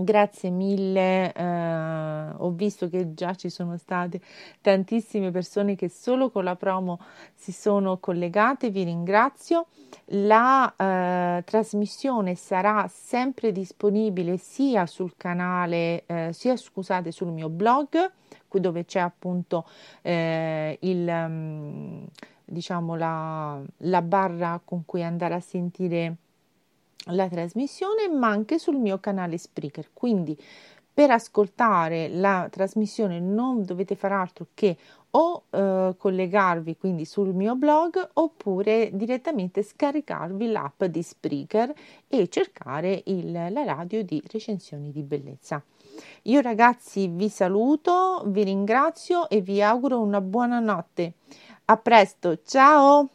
Grazie 0.04 0.50
mille, 0.50 1.32
eh, 1.32 2.30
ho 2.36 2.50
visto 2.52 2.90
che 2.90 3.14
già 3.14 3.34
ci 3.34 3.50
sono 3.50 3.78
state 3.78 4.20
tantissime 4.60 5.32
persone 5.32 5.76
che 5.76 5.88
solo 5.88 6.30
con 6.30 6.44
la 6.44 6.58
promo 6.58 7.00
si 7.34 7.54
sono 7.54 7.98
collegate, 7.98 8.72
vi 8.72 8.84
ringrazio. 8.84 9.68
La 10.08 10.74
eh, 10.76 11.44
trasmissione 11.46 12.36
sarà 12.36 12.90
sempre 12.90 13.54
disponibile 13.54 14.36
sia 14.36 14.86
sul 14.86 15.14
canale, 15.16 16.04
eh, 16.08 16.34
sia 16.34 16.58
scusate, 16.58 17.12
sul 17.12 17.30
mio 17.30 17.48
blog, 17.48 18.12
dove 18.56 18.86
c'è 18.86 19.00
appunto 19.00 19.66
eh, 20.02 20.78
il, 20.82 21.08
um, 21.08 22.06
diciamo 22.46 22.96
la, 22.96 23.62
la 23.78 24.02
barra 24.02 24.62
con 24.64 24.86
cui 24.86 25.04
andare 25.04 25.34
a 25.34 25.42
sentire 25.42 26.16
la 27.06 27.28
trasmissione, 27.28 28.08
ma 28.08 28.28
anche 28.28 28.60
sul 28.60 28.78
mio 28.78 29.00
canale 29.00 29.38
Spreaker. 29.38 29.90
Quindi 29.94 30.38
per 30.94 31.12
ascoltare 31.12 32.08
la 32.08 32.48
trasmissione 32.50 33.20
non 33.20 33.64
dovete 33.64 33.96
fare 33.96 34.14
altro 34.14 34.48
che 34.54 34.78
o 35.12 35.44
eh, 35.50 35.96
collegarvi 35.98 36.78
quindi 36.78 37.06
sul 37.06 37.34
mio 37.34 37.56
blog 37.56 38.10
oppure 38.14 38.90
direttamente 38.94 39.62
scaricarvi 39.62 40.52
l'app 40.52 40.84
di 40.86 41.02
Spreaker 41.02 41.74
e 42.08 42.30
cercare 42.30 43.02
il, 43.06 43.32
la 43.32 43.64
radio 43.64 44.04
di 44.04 44.22
recensioni 44.32 44.92
di 44.92 45.02
bellezza. 45.02 45.62
Io 46.24 46.42
ragazzi 46.42 47.08
vi 47.08 47.30
saluto, 47.30 48.24
vi 48.28 48.44
ringrazio 48.44 49.30
e 49.30 49.42
vi 49.42 49.62
auguro 49.62 50.00
una 50.00 50.22
buona 50.22 50.60
notte. 50.60 51.14
A 51.66 51.78
presto, 51.78 52.40
ciao! 52.44 53.15